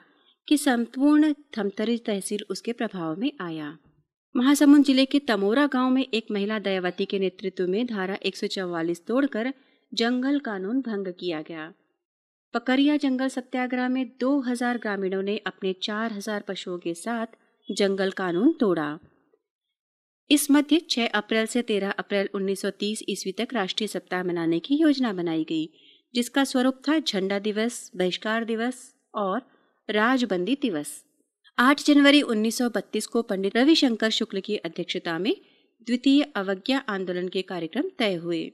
कि 0.48 0.57
संपूर्ण 0.59 1.33
धमतरी 1.57 1.98
तहसील 1.98 2.44
उसके 2.50 2.72
प्रभाव 2.72 3.16
में 3.16 3.33
आया। 3.40 3.78
महासमुंद 4.37 4.85
ज़िले 4.85 5.04
के 5.04 5.18
तमोरा 5.18 5.66
गाँव 5.66 5.90
में 5.90 6.07
एक 6.14 6.26
महिला 6.31 6.59
दयावती 6.59 7.04
के 7.04 7.18
नेतृत्व 7.18 7.66
में 7.66 7.87
धारा 7.87 8.16
144 8.22 9.07
तोड़कर 9.07 9.52
जंगल 9.94 10.38
कानून 10.38 10.81
भंग 10.81 11.07
किया 11.07 11.42
गया। 11.42 11.72
पकरिया 12.54 12.96
जंगल 12.96 13.28
सत्याग्रह 13.28 13.88
में 13.88 14.11
2000 14.20 14.78
ग्रामीणों 14.78 15.22
ने 15.22 15.37
अपने 15.37 15.72
4000 15.72 16.42
पशुओं 16.42 16.78
के 16.78 16.94
साथ 16.94 17.26
जंगल 17.72 18.11
कानून 18.11 18.52
तोड़ा। 18.52 18.98
इस 20.31 20.51
मध्य 20.51 20.81
6 20.91 21.07
अप्रैल 21.07 21.47
से 21.47 21.62
13 21.62 21.91
अप्रैल 21.91 22.29
1930 22.35 23.03
ईस्वी 23.09 23.33
तक 23.33 23.49
राष्ट्रीय 23.53 23.88
सप्ताह 23.88 24.23
मनाने 24.23 24.59
की 24.59 24.75
योजना 24.75 25.12
बनाई 25.12 25.45
गई, 25.45 25.71
जिसका 26.14 26.45
स्वरूप 26.45 26.83
था 26.88 26.99
झंडा 26.99 27.38
दिवस, 27.38 27.91
बहिष्कार 27.97 28.45
दिवस 28.45 28.95
और 29.14 29.43
राजबंदी 29.91 30.59
दिवस। 30.62 31.05
8 31.59 31.85
जनवरी 31.85 32.23
1932 32.23 33.07
को 33.07 33.23
पंडित 33.23 33.57
रविशंकर 33.57 34.11
शुक्ल 34.11 34.41
की 34.41 34.57
अध्यक्षता 34.57 35.19
में 35.19 35.37
द्वितीय 35.87 36.23
अवज्ञा 36.23 36.79
आंदोलन 36.79 37.29
के 37.29 37.43
कार्यक्रम 37.43 37.85
तय 37.99 38.14
हुए। 38.14 38.53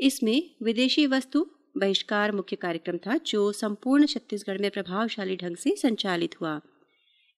इसमें 0.00 0.50
विदेशी 0.62 1.06
वस्तु, 1.06 1.46
बहिष्कार 1.78 2.32
मुख्य 2.32 2.56
कार्यक्रम 2.56 2.96
था, 2.96 3.16
जो 3.26 3.52
संपूर्ण 3.52 4.06
छत्तीसगढ़ 4.06 4.58
में 4.58 4.70
प्रभावशाली 4.70 5.36
ढंग 5.36 5.56
से 5.56 5.76
संचालित 5.76 6.40
हुआ। 6.40 6.60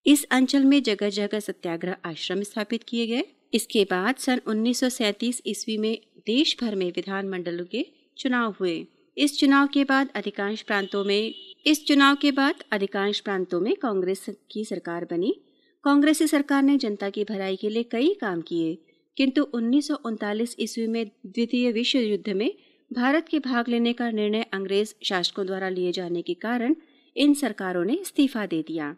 इस 0.05 0.23
अंचल 0.23 0.63
में 0.63 0.83
जगह 0.83 1.09
जगह 1.09 1.39
सत्याग्रह 1.39 1.95
आश्रम 2.05 2.41
स्थापित 2.41 2.83
किए 2.83 3.07
गए 3.07 3.23
इसके 3.53 3.83
बाद 3.83 4.15
सन 4.15 4.41
1937 4.47 5.41
ईस्वी 5.45 5.77
में 5.77 5.97
देश 6.27 6.55
भर 6.61 6.75
में 6.75 6.91
विधानमंडलों 6.91 7.65
के 7.65 7.85
चुनाव 8.17 8.55
हुए। 8.59 8.87
इस 9.17 9.37
चुनाव 9.39 9.67
के 9.67 9.83
बाद 9.83 10.09
अधिकांश 10.15 10.61
प्रांतों 10.61 11.03
में, 11.03 11.33
इस 11.65 11.85
चुनाव 11.85 12.15
के 12.15 12.31
बाद 12.31 12.63
अधिकांश 12.71 13.19
प्रांतों 13.19 13.59
में 13.59 13.75
कांग्रेस 13.75 14.25
की 14.51 14.65
सरकार 14.65 15.05
बनी। 15.05 15.35
कांग्रेसी 15.83 16.27
सरकार 16.27 16.63
ने 16.63 16.77
जनता 16.77 17.09
की 17.09 17.23
भलाई 17.23 17.55
के 17.55 17.69
लिए 17.69 17.83
कई 17.83 18.13
काम 18.13 18.41
किए, 18.41 18.77
किंतु 19.17 19.43
उन्नीस 19.43 19.87
सौ 19.87 19.95
उनतालीस 20.05 20.55
ईस्वी 20.59 20.87
में 20.87 21.05
द्वितीय 21.25 21.71
विश्व 21.71 21.99
युद्ध 21.99 22.29
में 22.29 22.53
भारत 22.93 23.27
के 23.27 23.39
भाग 23.39 23.69
लेने 23.69 23.93
का 23.93 24.09
निर्णय 24.11 24.45
अंग्रेज़ 24.53 24.93
शासकों 25.03 25.45
द्वारा 25.45 25.69
लिए 25.69 25.91
जाने 25.91 26.21
के 26.21 26.33
कारण 26.33 26.75
इन 27.15 27.33
सरकारों 27.33 27.83
ने 27.85 27.93
इस्तीफा 27.93 28.45
दे 28.45 28.61
दिया। 28.67 28.95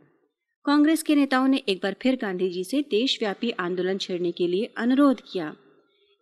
कांग्रेस 0.65 1.01
के 1.03 1.15
नेताओं 1.15 1.47
ने 1.47 1.57
एक 1.69 1.79
बार 1.83 1.95
फिर 2.01 2.15
गांधी 2.15 2.47
जी 2.49 2.63
से 2.63 2.79
देशव्यापी 2.81 3.49
आंदोलन 3.59 3.97
छेड़ने 3.97 4.31
के 4.31 4.47
लिए 4.47 4.65
अनुरोध 4.77 5.21
किया। 5.21 5.53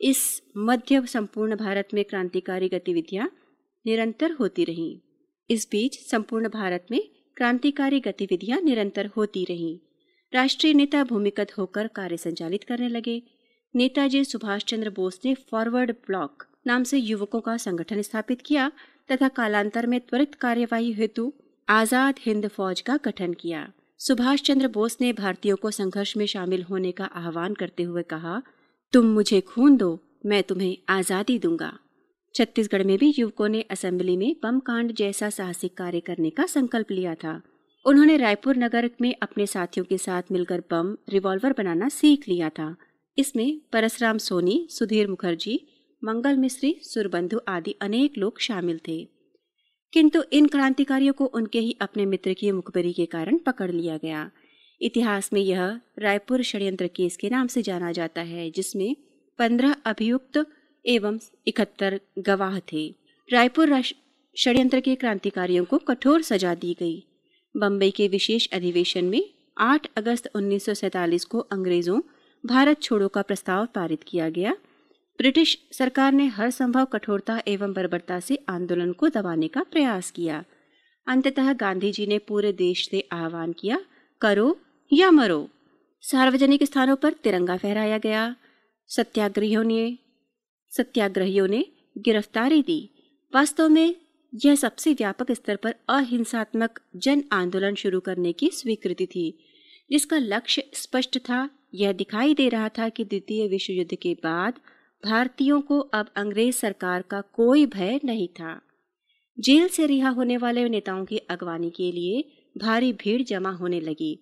इस 0.01 0.21
मध्य 0.57 1.01
संपूर्ण 1.07 1.55
भारत 1.55 1.87
में 1.93 2.03
क्रांतिकारी 2.03 2.69
गतिविधियाँ 2.69 3.29
निरंतर 3.85 4.31
होती 4.31 4.63
रहीं। 4.63 4.95
इस 5.49 5.67
बीच 5.71 5.99
संपूर्ण 6.01 6.49
भारत 6.49 6.85
में 6.91 6.99
क्रांतिकारी 7.37 7.99
गतिविधियाँ 7.99 8.59
निरंतर 8.61 9.09
होती 9.17 9.43
रहीं। 9.49 9.77
राष्ट्रीय 10.33 10.73
नेता 10.73 11.03
भूमिगत 11.03 11.51
होकर 11.57 11.87
कार्य 11.87 12.17
संचालित 12.17 12.63
करने 12.63 12.87
लगे। 12.87 13.21
नेताजी 13.75 14.23
सुभाष 14.23 14.63
चंद्र 14.63 14.89
बोस 14.89 15.19
ने 15.25 15.33
फॉरवर्ड 15.51 15.91
ब्लॉक 16.07 16.45
नाम 16.67 16.83
से 16.83 16.97
युवकों 16.97 17.41
का 17.41 17.55
संगठन 17.57 18.01
स्थापित 18.01 18.41
किया 18.41 18.71
तथा 19.11 19.27
कालांतर 19.27 19.87
में 19.87 19.99
त्वरित 19.99 20.35
कार्यवाही 20.35 20.91
हेतु 20.93 21.31
आज़ाद 21.67 22.15
हिंद 22.19 22.47
फौज 22.47 22.81
का 22.81 22.97
गठन 23.05 23.33
किया। 23.33 23.67
सुभाष 24.01 24.41
चंद्र 24.41 24.67
बोस 24.67 24.97
ने 25.01 25.13
भारतीयों 25.13 25.55
को 25.55 25.71
संघर्ष 25.71 26.15
में 26.17 26.25
शामिल 26.25 26.63
होने 26.63 26.91
का 26.91 27.05
आह्वान 27.05 27.53
करते 27.53 27.83
हुए 27.83 28.03
कहा, 28.03 28.41
तुम 28.93 29.05
मुझे 29.05 29.41
खून 29.41 29.77
दो, 29.77 29.99
मैं 30.25 30.43
तुम्हें 30.43 30.77
आज़ादी 30.89 31.39
दूँगा। 31.39 31.79
छत्तीसगढ़ 32.35 32.83
में 32.83 32.97
भी 32.97 33.13
युवकों 33.19 33.49
ने 33.49 33.61
असेंबली 33.61 34.17
में 34.17 34.35
बम 34.43 34.59
कांड 34.59 34.91
जैसा 34.91 35.29
साहसिक 35.29 35.77
कार्य 35.77 35.99
करने 35.99 36.29
का 36.29 36.45
संकल्प 36.45 36.91
लिया 36.91 37.15
था। 37.15 37.41
उन्होंने 37.85 38.17
रायपुर 38.17 38.57
नगर 38.57 38.89
में 39.01 39.15
अपने 39.21 39.45
साथियों 39.45 39.85
के 39.85 39.97
साथ 39.97 40.31
मिलकर 40.31 40.63
बम, 40.71 40.97
रिवॉल्वर 41.09 41.53
बनाना 41.57 41.89
सीख 41.89 42.27
लिया 42.29 42.49
था। 42.49 42.75
इसमें 43.17 43.61
परसराम 43.71 44.17
सोनी, 44.17 44.67
सुधीर 44.69 45.07
मुखर्जी 45.07 45.59
मंगल 46.03 46.37
मिश्री 46.37 46.75
सुरबंधु 46.83 47.41
आदि 47.47 47.75
अनेक 47.81 48.17
लोग 48.17 48.39
शामिल 48.39 48.79
थे। 48.87 49.07
किंतु 49.93 50.23
इन 50.33 50.45
क्रांतिकारियों 50.47 51.13
को 51.13 51.25
उनके 51.25 51.59
ही 51.59 51.77
अपने 51.81 52.05
मित्र 52.05 52.33
की 52.33 52.51
मुखबरी 52.51 52.93
के 52.93 53.05
कारण 53.05 53.37
पकड़ 53.37 53.71
लिया 53.71 53.97
गया। 53.97 54.31
इतिहास 54.81 55.29
में 55.33 55.41
यह 55.41 55.79
रायपुर 55.99 56.41
षड्यंत्र 56.41 56.87
केस 56.87 57.17
के 57.17 57.29
नाम 57.29 57.47
से 57.47 57.61
जाना 57.61 57.91
जाता 57.91 58.21
है, 58.21 58.51
जिसमें 58.51 58.95
पंद्रह 59.39 59.75
अभियुक्त 59.85 60.45
एवं 60.85 61.19
इकहत्तर 61.47 61.99
गवाह 62.19 62.59
थे। 62.59 62.95
रायपुर 63.33 63.81
षड्यंत्र 64.35 64.79
के 64.79 64.95
क्रांतिकारियों 64.95 65.65
को 65.65 65.77
कठोर 65.77 66.21
सजा 66.21 66.55
दी 66.55 66.73
गई। 66.79 67.05
बम्बई 67.57 67.91
के 67.91 68.07
विशेष 68.07 68.47
अधिवेशन 68.47 69.05
में 69.05 69.23
8 69.57 69.87
अगस्त 69.97 70.29
1947 70.35 71.25
को 71.25 71.39
अंग्रेज़ों 71.39 72.01
भारत 72.45 72.81
छोड़ो 72.81 73.07
का 73.07 73.21
प्रस्ताव 73.21 73.65
पारित 73.65 74.03
किया 74.03 74.29
गया 74.29 74.55
ब्रिटिश 75.17 75.57
सरकार 75.71 76.11
ने 76.11 76.25
हर 76.27 76.49
संभव 76.49 76.85
कठोरता 76.85 77.41
एवं 77.47 77.73
बर्बरता 77.73 78.19
से 78.19 78.35
आंदोलन 78.49 78.91
को 78.91 79.09
दबाने 79.09 79.47
का 79.47 79.63
प्रयास 79.63 80.11
किया। 80.11 80.43
अंततः 81.07 81.53
गांधी 81.53 81.91
जी 81.91 82.05
ने 82.07 82.17
पूरे 82.17 82.53
देश 82.53 82.89
से 82.89 83.07
आह्वान 83.11 83.53
किया, 83.53 83.79
करो 84.21 84.59
या 84.93 85.11
मरो। 85.11 85.49
सार्वजनिक 86.01 86.63
स्थानों 86.63 86.95
पर 86.95 87.13
तिरंगा 87.13 87.57
फहराया 87.57 87.97
गया। 87.97 88.35
सत्याग्रहियों 88.87 89.63
ने 89.63 89.97
सत्याग्रहियों 90.71 91.47
ने 91.47 91.65
गिरफ्तारी 91.97 92.61
दी। 92.61 92.89
वास्तव 93.35 93.69
में 93.69 93.95
यह 94.45 94.55
सबसे 94.55 94.93
व्यापक 94.93 95.31
स्तर 95.31 95.55
पर 95.55 95.75
अहिंसात्मक 95.89 96.79
जन 96.95 97.23
आंदोलन 97.31 97.75
शुरू 97.75 97.99
करने 97.99 98.33
की 98.33 98.49
स्वीकृति 98.49 99.05
थी, 99.05 99.39
जिसका 99.91 100.17
लक्ष्य 100.17 100.63
स्पष्ट 100.73 101.17
था। 101.17 101.49
यह 101.73 101.91
दिखाई 101.91 102.33
दे 102.33 102.49
रहा 102.49 102.69
था 102.69 102.89
कि 102.89 103.03
द्वितीय 103.05 103.47
विश्व 103.47 103.73
युद्ध 103.73 103.95
के 103.95 104.13
बाद 104.23 104.59
भारतीयों 105.05 105.61
को 105.61 105.79
अब 105.79 106.09
अंग्रेज़ 106.15 106.55
सरकार 106.55 107.01
का 107.01 107.21
कोई 107.21 107.65
भय 107.65 107.99
नहीं 108.05 108.27
था। 108.27 108.59
जेल 109.37 109.67
से 109.67 109.85
रिहा 109.85 110.09
होने 110.09 110.37
वाले 110.37 110.67
नेताओं 110.69 111.05
की 111.05 111.17
अगवानी 111.17 111.69
के 111.69 111.91
लिए 111.91 112.23
भारी 112.57 112.91
भीड़ 112.93 113.21
जमा 113.21 113.51
होने 113.51 113.79
लगी। 113.79 114.17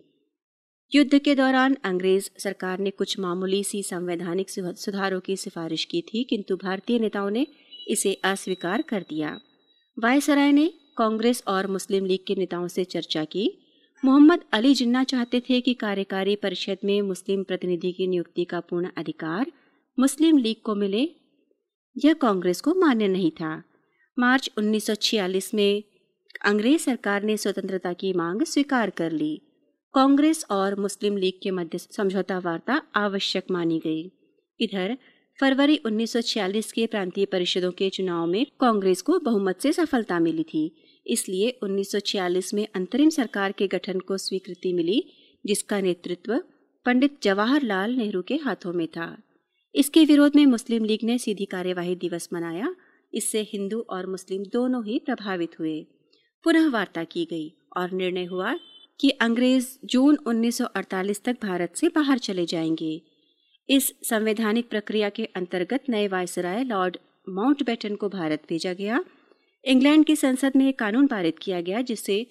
युद्ध 0.91 1.19
के 1.19 1.35
दौरान 1.35 1.77
अंग्रेज़ 1.83 2.29
सरकार 2.37 2.79
ने 2.79 2.89
कुछ 2.89 3.19
मामूली 3.19 3.63
सी 3.63 3.83
संवैधानिक 3.83 4.49
सुधारों 4.49 5.19
की 5.19 5.35
सिफारिश 5.35 5.85
की 5.85 6.01
थी, 6.01 6.23
किंतु 6.23 6.55
भारतीय 6.55 6.99
नेताओं 6.99 7.29
ने 7.29 7.47
इसे 7.87 8.13
अस्वीकार 8.13 8.81
कर 8.81 9.05
दिया। 9.09 9.39
वायसराय 9.97 10.51
ने 10.51 10.67
कांग्रेस 10.97 11.43
और 11.47 11.67
मुस्लिम 11.67 12.05
लीग 12.05 12.19
के 12.27 12.35
नेताओं 12.35 12.67
से 12.67 12.83
चर्चा 12.83 13.23
की। 13.25 13.51
मोहम्मद 14.03 14.43
अली 14.53 14.73
जिन्ना 14.73 15.03
चाहते 15.03 15.39
थे 15.39 15.61
कि 15.61 15.73
कार्यकारी 15.73 16.35
परिषद 16.35 16.77
में 16.85 17.01
मुस्लिम 17.01 17.43
प्रतिनिधि 17.43 17.91
की 17.91 18.07
नियुक्ति 18.07 18.45
का 18.45 18.59
पूर्ण 18.59 18.89
अधिकार 18.97 19.51
मुस्लिम 19.99 20.37
लीग 20.37 20.55
को 20.63 20.75
मिले, 20.75 21.09
यह 21.97 22.13
कांग्रेस 22.13 22.61
को 22.61 22.73
मान्य 22.73 23.07
नहीं 23.07 23.31
था। 23.31 23.63
मार्च 24.19 24.49
1946 24.57 25.53
में 25.53 25.83
अंग्रेज़ 26.45 26.81
सरकार 26.81 27.23
ने 27.23 27.37
स्वतंत्रता 27.37 27.93
की 27.93 28.13
मांग 28.13 28.43
स्वीकार 28.43 28.89
कर 28.89 29.11
ली। 29.11 29.41
कांग्रेस 29.93 30.45
और 30.51 30.79
मुस्लिम 30.79 31.17
लीग 31.17 31.33
के 31.43 31.51
मध्य 31.51 31.77
समझौता 31.77 32.39
वार्ता 32.39 32.81
आवश्यक 32.95 33.43
मानी 33.51 33.79
गई। 33.79 34.11
इधर, 34.59 34.97
फरवरी 35.39 35.75
1946 35.75 36.71
के 36.71 36.85
प्रांतीय 36.87 37.25
परिषदों 37.25 37.71
के 37.71 37.89
चुनाव 37.89 38.27
में 38.27 38.45
कांग्रेस 38.61 39.01
को 39.01 39.19
बहुमत 39.19 39.59
से 39.61 39.73
सफलता 39.73 40.19
मिली 40.19 40.43
थी। 40.43 40.75
इसलिए 41.07 41.49
1946 41.63 42.53
में 42.53 42.67
अंतरिम 42.75 43.09
सरकार 43.09 43.51
के 43.51 43.67
गठन 43.67 43.99
को 43.99 44.17
स्वीकृति 44.17 44.73
मिली, 44.73 45.03
जिसका 45.45 45.81
नेतृत्व 45.81 46.43
पंडित 46.85 47.17
जवाहरलाल 47.23 47.91
नेहरू 47.91 48.21
के 48.21 48.35
हाथों 48.35 48.73
में 48.73 48.87
था। 48.87 49.17
इसके 49.75 50.05
विरोध 50.05 50.35
में 50.35 50.45
मुस्लिम 50.45 50.83
लीग 50.83 50.99
ने 51.03 51.17
सीधी 51.17 51.45
कार्यवाही 51.45 51.95
दिवस 51.95 52.29
मनाया। 52.33 52.75
इससे 53.13 53.41
हिंदू 53.41 53.79
और 53.89 54.05
मुस्लिम 54.05 54.43
दोनों 54.43 54.85
ही 54.85 54.99
प्रभावित 54.99 55.59
हुए। 55.59 55.85
पुनः 56.43 56.69
वार्ता 56.69 57.03
की 57.03 57.25
गई 57.25 57.53
और 57.77 57.91
निर्णय 57.91 58.25
हुआ 58.25 58.55
कि 58.99 59.09
अंग्रेज़ 59.09 59.77
जून 59.85 60.17
1948 60.27 61.23
तक 61.23 61.37
भारत 61.43 61.73
से 61.75 61.87
बाहर 61.87 62.17
चले 62.17 62.45
जाएँगे। 62.45 63.01
इस 63.69 63.93
संवैधानिक 64.03 64.69
प्रक्रिया 64.69 65.09
के 65.09 65.25
अंतर्गत 65.25 65.83
नए 65.89 66.07
वायसराय 66.07 66.63
लॉर्ड 66.63 66.97
माउंटबेटन 67.29 67.95
को 67.95 68.09
भारत 68.09 68.43
भेजा 68.49 68.73
गया। 68.73 69.03
इंग्लैंड 69.65 70.05
की 70.05 70.15
संसद 70.15 70.53
में 70.55 70.69
एक 70.69 70.79
कानून 70.79 71.07
पारित 71.07 71.39
किया 71.39 71.61
गया, 71.61 71.81
जिसे 71.81 72.27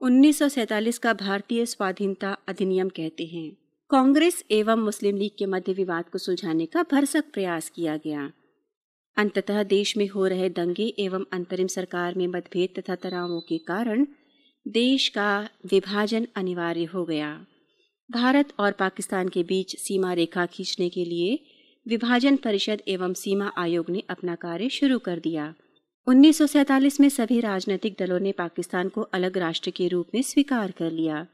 1947 0.00 0.98
का 0.98 1.12
भारतीय 1.12 1.66
स्वाधीनता 1.66 2.36
अधिनियम 2.48 2.88
कहते 2.88 3.24
हैं। 3.26 3.61
कांग्रेस 3.92 4.44
एवं 4.50 4.78
मुस्लिम 4.78 5.16
लीग 5.16 5.30
के 5.38 5.46
मध्य 5.46 5.72
विवाद 5.72 6.04
को 6.04 6.18
सुलझाने 6.18 6.66
का 6.66 6.82
भरसक 6.82 7.24
प्रयास 7.32 7.68
किया 7.68 7.96
गया। 7.96 8.32
अंततः 9.16 9.62
देश 9.62 9.96
में 9.96 10.08
हो 10.08 10.26
रहे 10.26 10.48
दंगे 10.48 10.94
एवं 10.98 11.24
अंतरिम 11.32 11.66
सरकार 11.66 12.14
में 12.14 12.26
मतभेद 12.26 12.80
तथा 12.80 12.94
तनावों 12.94 13.40
के 13.40 13.58
कारण 13.58 14.06
देश 14.68 15.08
का 15.08 15.48
विभाजन 15.66 16.26
अनिवार्य 16.36 16.84
हो 16.84 17.04
गया। 17.04 17.46
भारत 18.10 18.52
और 18.58 18.72
पाकिस्तान 18.72 19.28
के 19.28 19.42
बीच 19.42 19.76
सीमा 19.76 20.12
रेखा 20.12 20.46
खींचने 20.46 20.88
के 20.88 21.04
लिए 21.04 21.38
विभाजन 21.88 22.36
परिषद 22.36 22.82
एवं 22.88 23.12
सीमा 23.12 23.52
आयोग 23.56 23.90
ने 23.90 24.02
अपना 24.10 24.34
कार्य 24.34 24.68
शुरू 24.68 24.98
कर 24.98 25.18
दिया। 25.18 25.54
1947 26.08 27.00
में 27.00 27.08
सभी 27.08 27.40
राजनीतिक 27.40 27.96
दलों 27.98 28.20
ने 28.20 28.32
पाकिस्तान 28.32 28.88
को 28.88 29.00
अलग 29.00 29.38
राष्ट्र 29.38 29.70
के 29.70 29.88
रूप 29.88 30.06
में 30.14 30.22
स्वीकार 30.22 30.70
कर 30.70 30.90
लिया। 30.90 31.26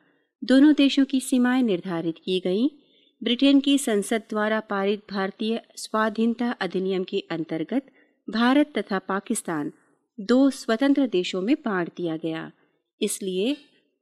दोनों 0.44 0.74
देशों 0.74 1.04
की 1.04 1.20
सीमाएँ 1.20 1.62
निर्धारित 1.62 2.14
की 2.24 2.40
गईं। 2.40 2.68
ब्रिटेन 3.22 3.60
की 3.60 3.78
संसद 3.78 4.22
द्वारा 4.30 4.60
पारित 4.60 5.02
भारतीय 5.10 5.62
स्वाधीनता 5.76 6.50
अधिनियम 6.50 7.04
के 7.04 7.24
अंतर्गत 7.30 7.86
भारत 8.30 8.78
तथा 8.78 8.98
पाकिस्तान 8.98 9.72
दो 10.20 10.50
स्वतंत्र 10.50 11.06
देशों 11.06 11.42
में 11.42 11.56
बांट 11.56 11.88
दिया 11.96 12.16
गया। 12.16 12.52
इसलिए 13.00 13.56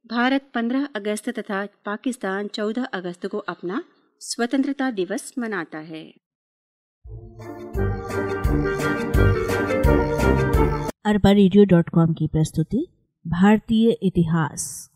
भारत 0.07 0.41
15 0.55 0.87
अगस्त 0.95 1.29
तथा 1.29 1.65
पाकिस्तान 1.65 2.47
14 2.47 2.85
अगस्त 2.85 3.25
को 3.25 3.37
अपना 3.37 3.83
स्वतंत्रता 4.19 4.91
दिवस 4.91 5.33
मनाता 5.39 5.77
है। 5.77 6.13
अरबा 11.05 11.33
की 12.13 12.27
प्रस्तुति, 12.27 12.87
भारतीय 13.27 13.89
इतिहास। 14.03 14.89